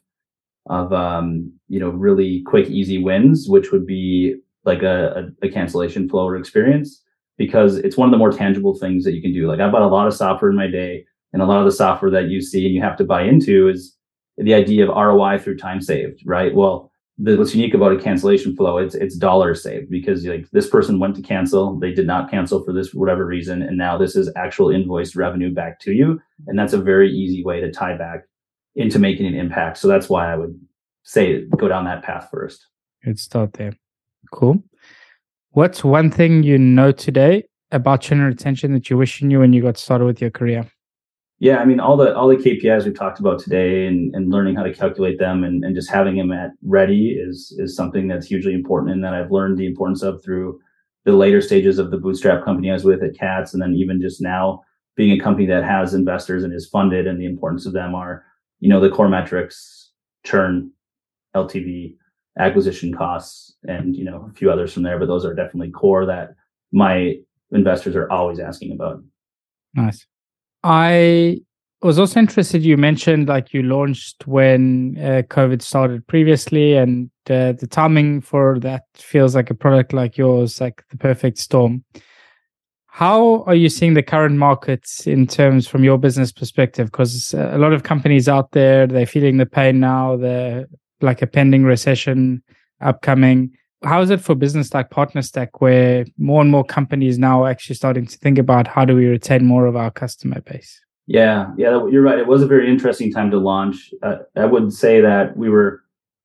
of 0.66 0.92
um, 0.92 1.52
you 1.68 1.80
know 1.80 1.88
really 1.88 2.42
quick 2.46 2.68
easy 2.68 3.02
wins, 3.02 3.46
which 3.48 3.72
would 3.72 3.86
be 3.86 4.36
like 4.64 4.82
a, 4.82 5.30
a, 5.42 5.46
a 5.46 5.50
cancellation 5.50 6.08
flow 6.08 6.26
or 6.26 6.36
experience 6.36 7.02
because 7.36 7.76
it's 7.76 7.96
one 7.96 8.08
of 8.08 8.12
the 8.12 8.18
more 8.18 8.30
tangible 8.30 8.74
things 8.74 9.04
that 9.04 9.12
you 9.12 9.22
can 9.22 9.32
do. 9.32 9.48
Like 9.48 9.60
I 9.60 9.70
bought 9.70 9.82
a 9.82 9.88
lot 9.88 10.06
of 10.06 10.14
software 10.14 10.50
in 10.50 10.56
my 10.56 10.68
day, 10.68 11.04
and 11.32 11.42
a 11.42 11.46
lot 11.46 11.58
of 11.58 11.64
the 11.64 11.72
software 11.72 12.10
that 12.12 12.28
you 12.28 12.40
see 12.40 12.64
and 12.64 12.74
you 12.74 12.80
have 12.80 12.96
to 12.96 13.04
buy 13.04 13.22
into 13.22 13.68
is 13.68 13.96
the 14.36 14.54
idea 14.54 14.88
of 14.88 14.96
ROI 14.96 15.38
through 15.38 15.56
time 15.56 15.80
saved, 15.80 16.22
right? 16.24 16.54
Well, 16.54 16.90
the, 17.18 17.36
what's 17.36 17.54
unique 17.54 17.74
about 17.74 17.92
a 17.92 18.00
cancellation 18.00 18.56
flow, 18.56 18.78
it's 18.78 18.94
it's 18.94 19.16
dollars 19.16 19.62
saved 19.62 19.90
because 19.90 20.24
like 20.26 20.48
this 20.50 20.68
person 20.68 20.98
went 20.98 21.16
to 21.16 21.22
cancel, 21.22 21.78
they 21.78 21.92
did 21.92 22.06
not 22.06 22.30
cancel 22.30 22.62
for 22.64 22.72
this 22.72 22.92
whatever 22.94 23.24
reason, 23.24 23.62
and 23.62 23.78
now 23.78 23.96
this 23.98 24.16
is 24.16 24.30
actual 24.36 24.70
invoiced 24.70 25.16
revenue 25.16 25.52
back 25.52 25.80
to 25.80 25.92
you, 25.92 26.20
and 26.46 26.58
that's 26.58 26.72
a 26.72 26.78
very 26.78 27.12
easy 27.12 27.44
way 27.44 27.60
to 27.60 27.70
tie 27.70 27.96
back 27.96 28.24
into 28.74 28.98
making 28.98 29.26
an 29.26 29.34
impact. 29.34 29.78
So 29.78 29.86
that's 29.86 30.08
why 30.08 30.32
I 30.32 30.36
would 30.36 30.58
say 31.04 31.44
go 31.56 31.68
down 31.68 31.84
that 31.84 32.02
path 32.02 32.28
first. 32.30 32.66
Good 33.04 33.18
start 33.18 33.52
there. 33.52 33.74
Cool. 34.34 34.60
What's 35.50 35.84
one 35.84 36.10
thing 36.10 36.42
you 36.42 36.58
know 36.58 36.90
today 36.90 37.44
about 37.70 38.00
churn 38.00 38.20
retention 38.20 38.72
that 38.72 38.90
you 38.90 38.98
wish 38.98 39.20
you 39.20 39.28
knew 39.28 39.38
when 39.38 39.52
you 39.52 39.62
got 39.62 39.78
started 39.78 40.06
with 40.06 40.20
your 40.20 40.30
career? 40.30 40.68
Yeah, 41.38 41.58
I 41.58 41.64
mean 41.64 41.78
all 41.78 41.96
the 41.96 42.16
all 42.16 42.26
the 42.26 42.36
KPIs 42.36 42.84
we've 42.84 42.98
talked 42.98 43.20
about 43.20 43.38
today 43.38 43.86
and, 43.86 44.12
and 44.12 44.32
learning 44.32 44.56
how 44.56 44.64
to 44.64 44.74
calculate 44.74 45.20
them 45.20 45.44
and, 45.44 45.64
and 45.64 45.76
just 45.76 45.88
having 45.88 46.16
them 46.16 46.32
at 46.32 46.50
ready 46.64 47.10
is 47.10 47.54
is 47.58 47.76
something 47.76 48.08
that's 48.08 48.26
hugely 48.26 48.54
important 48.54 48.92
and 48.92 49.04
that 49.04 49.14
I've 49.14 49.30
learned 49.30 49.56
the 49.56 49.66
importance 49.66 50.02
of 50.02 50.20
through 50.24 50.58
the 51.04 51.12
later 51.12 51.40
stages 51.40 51.78
of 51.78 51.92
the 51.92 51.98
bootstrap 51.98 52.44
company 52.44 52.70
I 52.70 52.74
was 52.74 52.84
with 52.84 53.04
at 53.04 53.16
Cats 53.16 53.52
and 53.52 53.62
then 53.62 53.74
even 53.74 54.00
just 54.00 54.20
now 54.20 54.62
being 54.96 55.12
a 55.12 55.22
company 55.22 55.46
that 55.46 55.62
has 55.62 55.94
investors 55.94 56.42
and 56.42 56.52
is 56.52 56.68
funded 56.68 57.06
and 57.06 57.20
the 57.20 57.26
importance 57.26 57.66
of 57.66 57.72
them 57.72 57.94
are, 57.94 58.24
you 58.58 58.68
know, 58.68 58.80
the 58.80 58.90
core 58.90 59.08
metrics, 59.08 59.90
churn, 60.24 60.72
LTV, 61.36 61.96
acquisition 62.38 62.92
costs 62.92 63.54
and 63.64 63.94
you 63.96 64.04
know 64.04 64.28
a 64.30 64.34
few 64.34 64.50
others 64.50 64.72
from 64.72 64.82
there 64.82 64.98
but 64.98 65.06
those 65.06 65.24
are 65.24 65.34
definitely 65.34 65.70
core 65.70 66.04
that 66.06 66.34
my 66.72 67.14
investors 67.52 67.94
are 67.94 68.10
always 68.10 68.40
asking 68.40 68.72
about. 68.72 69.02
Nice. 69.74 70.06
I 70.62 71.40
was 71.82 71.98
also 71.98 72.18
interested 72.18 72.62
you 72.62 72.76
mentioned 72.76 73.28
like 73.28 73.52
you 73.52 73.62
launched 73.62 74.26
when 74.26 74.96
uh, 74.98 75.20
covid 75.28 75.60
started 75.60 76.06
previously 76.06 76.74
and 76.74 77.10
uh, 77.28 77.52
the 77.52 77.66
timing 77.70 78.22
for 78.22 78.58
that 78.58 78.84
feels 78.94 79.34
like 79.34 79.50
a 79.50 79.54
product 79.54 79.92
like 79.92 80.16
yours 80.16 80.60
like 80.60 80.82
the 80.90 80.96
perfect 80.96 81.38
storm. 81.38 81.84
How 82.86 83.42
are 83.42 83.56
you 83.56 83.68
seeing 83.68 83.94
the 83.94 84.04
current 84.04 84.36
markets 84.36 85.06
in 85.06 85.26
terms 85.26 85.66
from 85.66 85.82
your 85.82 85.98
business 85.98 86.30
perspective? 86.30 86.92
Because 86.92 87.34
a 87.34 87.58
lot 87.58 87.72
of 87.72 87.82
companies 87.82 88.28
out 88.28 88.52
there 88.52 88.86
they're 88.86 89.06
feeling 89.06 89.36
the 89.36 89.46
pain 89.46 89.80
now 89.80 90.16
they're 90.16 90.66
like 91.04 91.22
a 91.22 91.26
pending 91.26 91.64
recession 91.64 92.42
upcoming. 92.80 93.52
How 93.84 94.00
is 94.00 94.10
it 94.10 94.20
for 94.20 94.34
business 94.34 94.72
like 94.72 94.90
ProsperStack, 94.90 95.48
where 95.58 96.06
more 96.16 96.40
and 96.40 96.50
more 96.50 96.64
companies 96.64 97.18
now 97.18 97.44
are 97.44 97.50
actually 97.50 97.76
starting 97.76 98.06
to 98.06 98.18
think 98.18 98.38
about 98.38 98.66
how 98.66 98.84
do 98.84 98.96
we 98.96 99.06
retain 99.06 99.44
more 99.44 99.66
of 99.66 99.76
our 99.76 99.90
customer 99.90 100.40
base? 100.40 100.80
Yeah, 101.06 101.52
yeah, 101.58 101.86
you're 101.90 102.02
right. 102.02 102.18
It 102.18 102.26
was 102.26 102.42
a 102.42 102.46
very 102.46 102.68
interesting 102.70 103.12
time 103.12 103.30
to 103.30 103.38
launch. 103.38 103.92
Uh, 104.02 104.16
I 104.36 104.46
would 104.46 104.72
say 104.72 105.02
that 105.02 105.36
we 105.36 105.50
were 105.50 105.82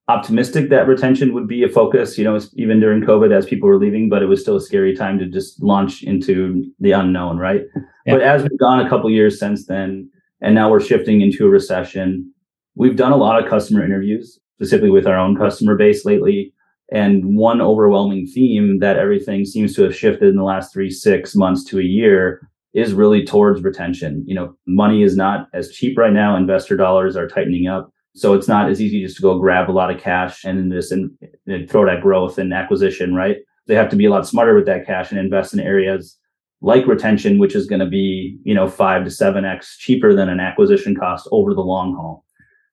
optimistic 0.08 0.70
that 0.70 0.88
retention 0.88 1.34
would 1.34 1.48
be 1.48 1.64
a 1.64 1.70
focus, 1.70 2.18
you 2.18 2.24
know, 2.24 2.40
even 2.56 2.80
during 2.80 3.02
COVID 3.02 3.32
as 3.32 3.46
people 3.46 3.70
were 3.70 3.78
leaving, 3.78 4.10
but 4.10 4.24
it 4.24 4.26
was 4.26 4.42
still 4.42 4.56
a 4.56 4.62
scary 4.62 4.96
time 4.96 5.20
to 5.20 5.28
just 5.28 5.62
launch 5.62 6.02
into 6.02 6.66
the 6.80 6.92
unknown, 6.92 7.38
right? 7.38 7.64
Yeah. 8.06 8.14
But 8.14 8.22
as 8.24 8.42
we've 8.42 8.58
gone 8.58 8.84
a 8.84 8.90
couple 8.90 9.10
years 9.12 9.38
since 9.38 9.68
then, 9.68 10.10
and 10.42 10.56
now 10.56 10.72
we're 10.72 10.80
shifting 10.80 11.22
into 11.22 11.46
a 11.46 11.50
recession, 11.50 12.34
we've 12.74 12.96
done 12.96 13.12
a 13.12 13.18
lot 13.18 13.42
of 13.42 13.48
customer 13.50 13.84
interviews 13.84 14.40
specifically 14.60 14.90
with 14.90 15.08
our 15.08 15.18
own 15.18 15.38
customer 15.38 15.76
base 15.78 16.04
lately. 16.04 16.54
And 16.92 17.38
one 17.38 17.62
overwhelming 17.62 18.28
theme 18.28 18.80
that 18.80 18.98
everything 18.98 19.46
seems 19.46 19.74
to 19.76 19.84
have 19.84 19.96
shifted 19.96 20.28
in 20.28 20.36
the 20.36 20.44
last 20.44 20.74
three, 20.74 20.90
six 20.90 21.34
months 21.34 21.64
to 21.66 21.80
a 21.80 21.84
year 21.84 22.50
is 22.74 22.94
really 22.94 23.24
towards 23.24 23.64
retention. 23.64 24.24
You 24.28 24.36
know, 24.36 24.56
money 24.68 25.02
is 25.02 25.16
not 25.16 25.48
as 25.54 25.72
cheap 25.72 25.98
right 25.98 26.12
now. 26.12 26.36
Investor 26.36 26.76
dollars 26.76 27.16
are 27.16 27.28
tightening 27.28 27.68
up. 27.68 27.90
So 28.16 28.34
it's 28.34 28.50
not 28.50 28.70
as 28.70 28.82
easy 28.82 29.02
just 29.02 29.16
to 29.18 29.22
go 29.22 29.40
grab 29.40 29.70
a 29.70 29.72
lot 29.72 29.92
of 29.92 30.02
cash 30.02 30.44
and 30.44 30.72
just 30.72 30.92
and, 30.92 31.12
and 31.48 31.70
throw 31.70 31.86
that 31.86 32.02
growth 32.02 32.38
and 32.38 32.54
acquisition, 32.54 33.16
right? 33.16 33.38
They 33.68 33.76
have 33.76 33.90
to 33.90 33.96
be 33.96 34.06
a 34.06 34.10
lot 34.10 34.28
smarter 34.28 34.56
with 34.56 34.66
that 34.66 34.86
cash 34.86 35.12
and 35.12 35.20
invest 35.20 35.54
in 35.54 35.62
areas 35.62 36.18
like 36.62 36.86
retention, 36.88 37.40
which 37.40 37.56
is 37.56 37.68
going 37.68 37.80
to 37.80 37.86
be, 37.86 38.38
you 38.44 38.54
know, 38.54 38.68
five 38.68 39.06
to 39.06 39.12
seven 39.12 39.46
X 39.46 39.78
cheaper 39.78 40.14
than 40.14 40.28
an 40.28 40.40
acquisition 40.40 40.96
cost 40.96 41.30
over 41.32 41.54
the 41.54 41.62
long 41.62 41.96
haul. 41.96 42.26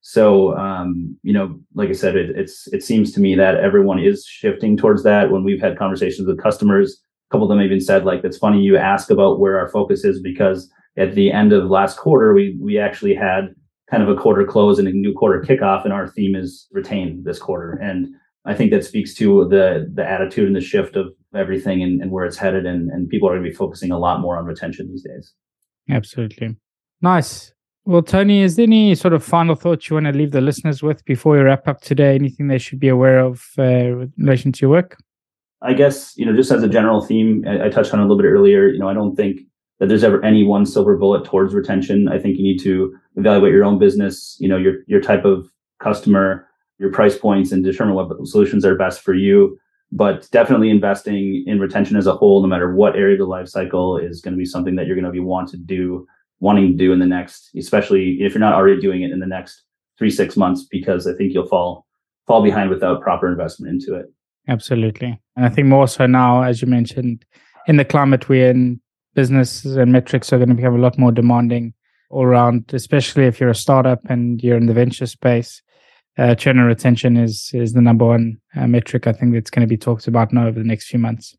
So, 0.09 0.57
um, 0.57 1.19
you 1.25 1.33
know, 1.33 1.59
like 1.75 1.88
I 1.88 1.92
said, 1.92 2.14
it, 2.14 2.31
it's 2.37 2.69
it 2.69 2.85
seems 2.85 3.11
to 3.11 3.21
me 3.21 3.35
that 3.35 3.57
everyone 3.57 3.99
is 3.99 4.25
shifting 4.25 4.77
towards 4.77 5.03
that. 5.03 5.33
When 5.33 5.42
we've 5.42 5.61
had 5.61 5.77
conversations 5.77 6.29
with 6.29 6.40
customers, 6.40 7.03
a 7.29 7.35
couple 7.35 7.45
of 7.45 7.49
them 7.49 7.61
even 7.61 7.81
said, 7.81 8.05
like, 8.05 8.23
"It's 8.23 8.38
funny 8.38 8.61
you 8.61 8.77
ask 8.77 9.11
about 9.11 9.40
where 9.40 9.59
our 9.59 9.69
focus 9.69 10.05
is 10.05 10.23
because 10.23 10.71
at 10.97 11.16
the 11.16 11.33
end 11.33 11.53
of 11.53 11.69
last 11.71 11.97
quarter, 11.97 12.35
we 12.35 12.57
we 12.61 12.79
actually 12.79 13.16
had 13.16 13.53
kind 13.90 14.01
of 14.01 14.09
a 14.09 14.14
quarter 14.14 14.45
close 14.45 14.79
and 14.79 14.87
a 14.87 14.92
new 14.92 15.12
quarter 15.12 15.42
kickoff, 15.42 15.83
and 15.83 15.92
our 15.92 16.07
theme 16.07 16.37
is 16.37 16.69
retain 16.71 17.25
this 17.25 17.40
quarter." 17.40 17.73
And 17.73 18.07
I 18.45 18.55
think 18.55 18.71
that 18.71 18.85
speaks 18.85 19.12
to 19.14 19.49
the 19.49 19.90
the 19.92 20.09
attitude 20.09 20.47
and 20.47 20.55
the 20.55 20.61
shift 20.61 20.95
of 20.95 21.09
everything 21.35 21.83
and, 21.83 22.01
and 22.01 22.12
where 22.12 22.27
it's 22.27 22.37
headed, 22.37 22.64
and 22.64 22.90
and 22.92 23.09
people 23.09 23.29
are 23.29 23.33
going 23.33 23.42
to 23.42 23.51
be 23.51 23.57
focusing 23.57 23.90
a 23.90 23.99
lot 23.99 24.21
more 24.21 24.38
on 24.38 24.45
retention 24.45 24.87
these 24.88 25.03
days. 25.03 25.35
Absolutely, 25.90 26.55
nice. 27.03 27.56
Well, 27.88 28.03
Tony, 28.03 28.42
is 28.42 28.57
there 28.57 28.64
any 28.64 28.96
sort 28.96 29.14
of 29.14 29.22
final 29.22 29.55
thoughts 29.55 29.88
you 29.88 29.94
want 29.94 30.07
to 30.07 30.12
leave 30.12 30.33
the 30.33 30.40
listeners 30.40 30.83
with 30.83 31.05
before 31.05 31.37
we 31.37 31.38
wrap 31.38 31.68
up 31.68 31.83
today? 31.83 32.16
Anything 32.16 32.49
they 32.49 32.59
should 32.59 32.81
be 32.81 32.88
aware 32.88 33.20
of 33.20 33.46
uh, 33.57 33.62
in 33.62 34.12
relation 34.18 34.51
to 34.51 34.61
your 34.62 34.70
work? 34.70 34.99
I 35.62 35.72
guess, 35.72 36.12
you 36.16 36.27
know, 36.27 36.35
just 36.35 36.51
as 36.51 36.64
a 36.64 36.68
general 36.68 37.01
theme, 37.01 37.44
I, 37.46 37.66
I 37.66 37.68
touched 37.68 37.94
on 37.94 38.01
a 38.01 38.03
little 38.03 38.16
bit 38.16 38.27
earlier, 38.27 38.66
you 38.66 38.81
know, 38.81 38.88
I 38.88 38.94
don't 38.94 39.14
think 39.14 39.40
that 39.79 39.88
there's 39.88 40.03
ever 40.03 40.22
any 40.25 40.42
one 40.42 40.66
silver 40.66 40.96
bullet 40.96 41.25
towards 41.25 41.55
retention. 41.55 42.09
I 42.09 42.18
think 42.18 42.38
you 42.38 42.42
need 42.42 42.59
to 42.64 42.92
evaluate 43.14 43.53
your 43.53 43.64
own 43.64 43.79
business, 43.79 44.37
you 44.40 44.49
know, 44.49 44.57
your, 44.57 44.79
your 44.88 45.01
type 45.01 45.25
of 45.25 45.49
customer, 45.79 46.49
your 46.79 46.90
price 46.90 47.16
points, 47.16 47.53
and 47.53 47.62
determine 47.62 47.94
what 47.94 48.09
solutions 48.27 48.64
are 48.64 48.75
best 48.75 49.01
for 49.01 49.14
you. 49.14 49.57
But 49.92 50.29
definitely 50.33 50.70
investing 50.70 51.44
in 51.46 51.61
retention 51.61 51.96
as 51.96 52.09
a 52.09 52.14
whole, 52.14 52.42
no 52.42 52.49
matter 52.49 52.75
what 52.75 52.96
area 52.96 53.14
of 53.14 53.20
the 53.20 53.27
life 53.27 53.46
cycle, 53.46 53.96
is 53.96 54.20
going 54.20 54.35
to 54.35 54.38
be 54.38 54.44
something 54.44 54.75
that 54.75 54.88
you're 54.88 54.96
going 54.96 55.05
to 55.05 55.12
be 55.12 55.20
want 55.20 55.49
to 55.51 55.57
do, 55.57 56.05
wanting 56.40 56.72
to 56.72 56.77
do 56.77 56.92
in 56.92 56.99
the 56.99 57.07
next, 57.07 57.51
especially 57.57 58.18
if 58.20 58.35
you're 58.35 58.40
not 58.40 58.55
already 58.55 58.81
doing 58.81 59.03
it 59.03 59.11
in 59.11 59.20
the 59.20 59.27
next 59.27 59.62
three 59.99 60.11
six 60.11 60.37
months, 60.37 60.66
because 60.70 61.07
I 61.07 61.14
think 61.14 61.33
you'll 61.33 61.49
fall 61.49 61.87
fall 62.27 62.42
behind 62.42 62.70
without 62.70 63.03
proper 63.03 63.31
investment 63.31 63.72
into 63.72 63.99
it. 63.99 64.07
Absolutely, 64.49 65.20
and 65.37 65.46
I 65.46 65.49
think 65.49 65.68
more 65.68 65.88
so 65.88 66.07
now, 66.07 66.42
as 66.42 66.62
you 66.62 66.68
mentioned, 66.68 67.25
in 67.66 67.77
the 67.77 67.85
climate 67.85 68.29
we're 68.29 68.51
in, 68.51 68.81
businesses 69.14 69.77
and 69.77 69.92
metrics 69.92 70.33
are 70.33 70.38
going 70.38 70.51
to 70.51 70.55
become 70.55 70.77
a 70.77 70.79
lot 70.79 70.99
more 70.99 71.11
demanding 71.11 71.72
all 72.11 72.22
around, 72.22 72.72
especially 72.72 73.25
if 73.25 73.40
you're 73.40 73.51
a 73.51 73.55
startup 73.55 74.01
and 74.09 74.42
you're 74.42 74.57
in 74.57 74.66
the 74.66 74.75
venture 74.75 75.07
space. 75.07 75.62
Uh, 76.18 76.35
churn 76.35 76.59
and 76.59 76.66
retention 76.66 77.16
is 77.16 77.51
is 77.53 77.75
the 77.75 77.83
number 77.83 78.07
one 78.07 78.40
uh, 78.57 78.66
metric 78.66 79.07
I 79.07 79.12
think 79.12 79.35
that's 79.35 79.51
going 79.51 79.66
to 79.66 79.70
be 79.70 79.77
talked 79.77 80.07
about 80.07 80.33
now 80.33 80.46
over 80.46 80.59
the 80.59 80.64
next 80.64 80.87
few 80.87 80.99
months. 80.99 81.37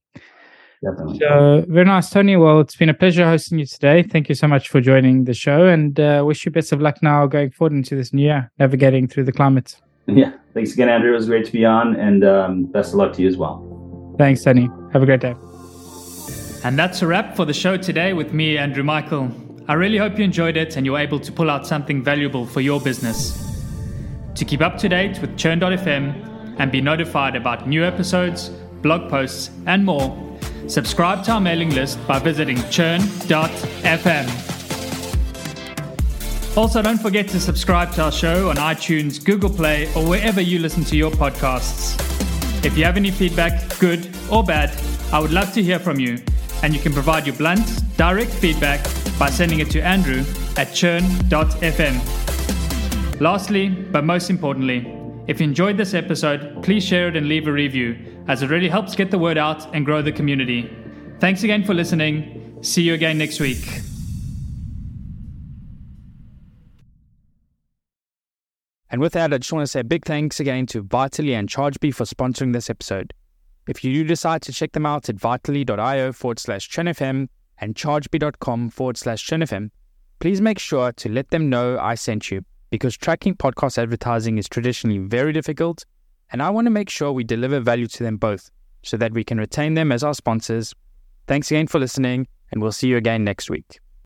Definitely. 0.84 1.20
So 1.20 1.66
very 1.68 1.86
nice, 1.86 2.10
Tony. 2.10 2.36
Well, 2.36 2.60
it's 2.60 2.76
been 2.76 2.90
a 2.90 2.94
pleasure 2.94 3.26
hosting 3.26 3.60
you 3.60 3.66
today. 3.66 4.04
Thank 4.04 4.30
you 4.30 4.36
so 4.36 4.48
much 4.48 4.70
for 4.70 4.80
joining 4.80 5.24
the 5.24 5.34
show, 5.34 5.66
and 5.66 6.00
uh, 6.00 6.24
wish 6.26 6.46
you 6.46 6.52
best 6.52 6.72
of 6.72 6.82
luck 6.82 7.02
now 7.02 7.26
going 7.26 7.50
forward 7.50 7.74
into 7.74 7.96
this 7.96 8.14
new 8.14 8.24
year, 8.24 8.52
navigating 8.60 9.08
through 9.08 9.24
the 9.24 9.32
climate. 9.32 9.76
Yeah, 10.06 10.34
thanks 10.54 10.74
again, 10.74 10.88
Andrew. 10.88 11.12
It 11.12 11.16
was 11.16 11.28
great 11.28 11.46
to 11.46 11.52
be 11.52 11.66
on, 11.66 11.96
and 11.96 12.24
um, 12.24 12.66
best 12.66 12.94
of 12.94 12.96
luck 12.96 13.14
to 13.14 13.22
you 13.22 13.28
as 13.28 13.38
well. 13.38 14.16
Thanks, 14.18 14.44
Tony. 14.44 14.70
Have 14.94 15.04
a 15.04 15.06
great 15.06 15.22
day. 15.22 15.36
And 16.64 16.78
that's 16.78 17.02
a 17.02 17.08
wrap 17.08 17.36
for 17.36 17.46
the 17.46 17.54
show 17.54 17.78
today 17.78 18.14
with 18.14 18.34
me, 18.34 18.58
Andrew 18.58 18.84
Michael. 18.84 19.32
I 19.68 19.74
really 19.74 19.98
hope 19.98 20.18
you 20.18 20.24
enjoyed 20.24 20.58
it 20.58 20.76
and 20.76 20.86
you're 20.86 20.98
able 20.98 21.20
to 21.20 21.32
pull 21.32 21.50
out 21.50 21.68
something 21.68 22.04
valuable 22.04 22.46
for 22.46 22.62
your 22.62 22.80
business. 22.80 23.44
To 24.36 24.46
keep 24.46 24.62
up 24.62 24.78
to 24.80 24.90
date 24.90 25.20
with 25.20 25.38
Churn.fm 25.38 26.58
and 26.60 26.72
be 26.72 26.82
notified 26.82 27.36
about 27.36 27.68
new 27.68 27.84
episodes, 27.84 28.50
blog 28.82 29.10
posts, 29.10 29.52
and 29.66 29.86
more, 29.86 30.37
subscribe 30.68 31.24
to 31.24 31.32
our 31.32 31.42
mailing 31.42 31.70
list 31.72 31.98
by 32.08 32.20
visiting 32.20 32.58
churn.fm. 32.70 34.28
Also, 36.58 36.82
don't 36.82 36.98
forget 36.98 37.28
to 37.28 37.40
subscribe 37.40 37.92
to 37.94 38.04
our 38.04 38.12
show 38.12 38.50
on 38.50 38.56
iTunes, 38.56 39.24
Google 39.24 39.50
Play, 39.50 39.88
or 39.96 40.08
wherever 40.08 40.42
you 40.42 40.60
listen 40.60 40.84
to 40.86 40.96
your 40.96 41.12
podcasts. 41.12 41.96
If 42.66 42.78
you 42.78 42.84
have 42.84 42.98
any 42.98 43.12
feedback, 43.12 43.78
good 43.80 44.10
or 44.32 44.44
bad, 44.44 44.72
I 45.14 45.20
would 45.20 45.32
love 45.32 45.54
to 45.54 45.62
hear 45.62 45.78
from 45.78 46.00
you, 46.00 46.20
and 46.64 46.74
you 46.74 46.80
can 46.80 46.94
provide 46.94 47.28
your 47.28 47.36
blunt, 47.36 47.66
direct 47.96 48.32
feedback 48.32 48.84
by 49.20 49.30
sending 49.30 49.60
it 49.60 49.70
to 49.72 49.82
Andrew 49.82 50.24
at 50.58 50.74
churn.fm. 50.74 52.02
Lastly, 53.22 53.70
but 53.70 54.04
most 54.04 54.30
importantly, 54.32 54.97
if 55.28 55.42
you 55.42 55.44
enjoyed 55.44 55.76
this 55.76 55.94
episode, 55.94 56.64
please 56.64 56.86
share 56.86 57.10
it 57.10 57.18
and 57.18 57.28
leave 57.28 57.48
a 57.48 57.52
review, 57.52 57.98
as 58.28 58.44
it 58.44 58.50
really 58.50 58.70
helps 58.70 58.96
get 58.96 59.12
the 59.12 59.20
word 59.20 59.38
out 59.38 59.74
and 59.76 59.86
grow 59.86 60.02
the 60.02 60.12
community. 60.12 60.74
Thanks 61.20 61.44
again 61.44 61.66
for 61.66 61.74
listening. 61.74 62.58
See 62.62 62.82
you 62.82 62.94
again 62.94 63.18
next 63.18 63.40
week. 63.40 63.82
And 68.90 69.02
with 69.02 69.14
that, 69.14 69.34
I 69.34 69.38
just 69.38 69.52
want 69.52 69.64
to 69.64 69.68
say 69.68 69.82
a 69.82 69.84
big 69.84 70.06
thanks 70.06 70.40
again 70.40 70.66
to 70.68 70.82
Vitally 70.82 71.36
and 71.36 71.50
ChargeBee 71.50 71.94
for 71.94 72.06
sponsoring 72.06 72.54
this 72.54 72.70
episode. 72.70 73.14
If 73.68 73.84
you 73.84 73.92
do 73.92 74.06
decide 74.06 74.42
to 74.44 74.54
check 74.54 74.72
them 74.72 74.86
out 74.86 75.10
at 75.10 75.18
vitally.io 75.18 76.14
forward 76.14 76.40
slash 76.40 76.70
churnfm 76.70 77.28
and 77.58 77.76
chargebee.com 77.76 78.70
forward 78.70 78.96
slash 78.98 79.28
churnfm, 79.28 79.72
please 80.20 80.40
make 80.40 80.58
sure 80.58 80.94
to 80.94 81.10
let 81.10 81.32
them 81.32 81.50
know 81.50 81.78
I 81.78 81.96
sent 81.96 82.32
you 82.32 82.46
because 82.70 82.98
tracking 82.98 83.36
podcast 83.36 83.78
advertising 83.78 84.38
is 84.38 84.48
traditionally 84.48 85.00
very 85.00 85.34
difficult, 85.34 85.86
and 86.32 86.42
I 86.42 86.50
want 86.50 86.66
to 86.66 86.72
make 86.72 86.90
sure 86.90 87.12
we 87.12 87.24
deliver 87.24 87.60
value 87.60 87.88
to 87.88 88.04
them 88.04 88.18
both 88.18 88.50
so 88.84 88.98
that 88.98 89.14
we 89.14 89.24
can 89.24 89.38
retain 89.38 89.74
them 89.74 89.92
as 89.92 90.04
our 90.04 90.14
sponsors. 90.14 90.74
Thanks 91.28 91.52
again 91.52 91.68
for 91.68 91.80
listening, 91.80 92.28
and 92.52 92.62
we'll 92.62 92.72
see 92.72 92.88
you 92.88 92.98
again 92.98 93.24
next 93.24 93.50
week. 93.50 93.80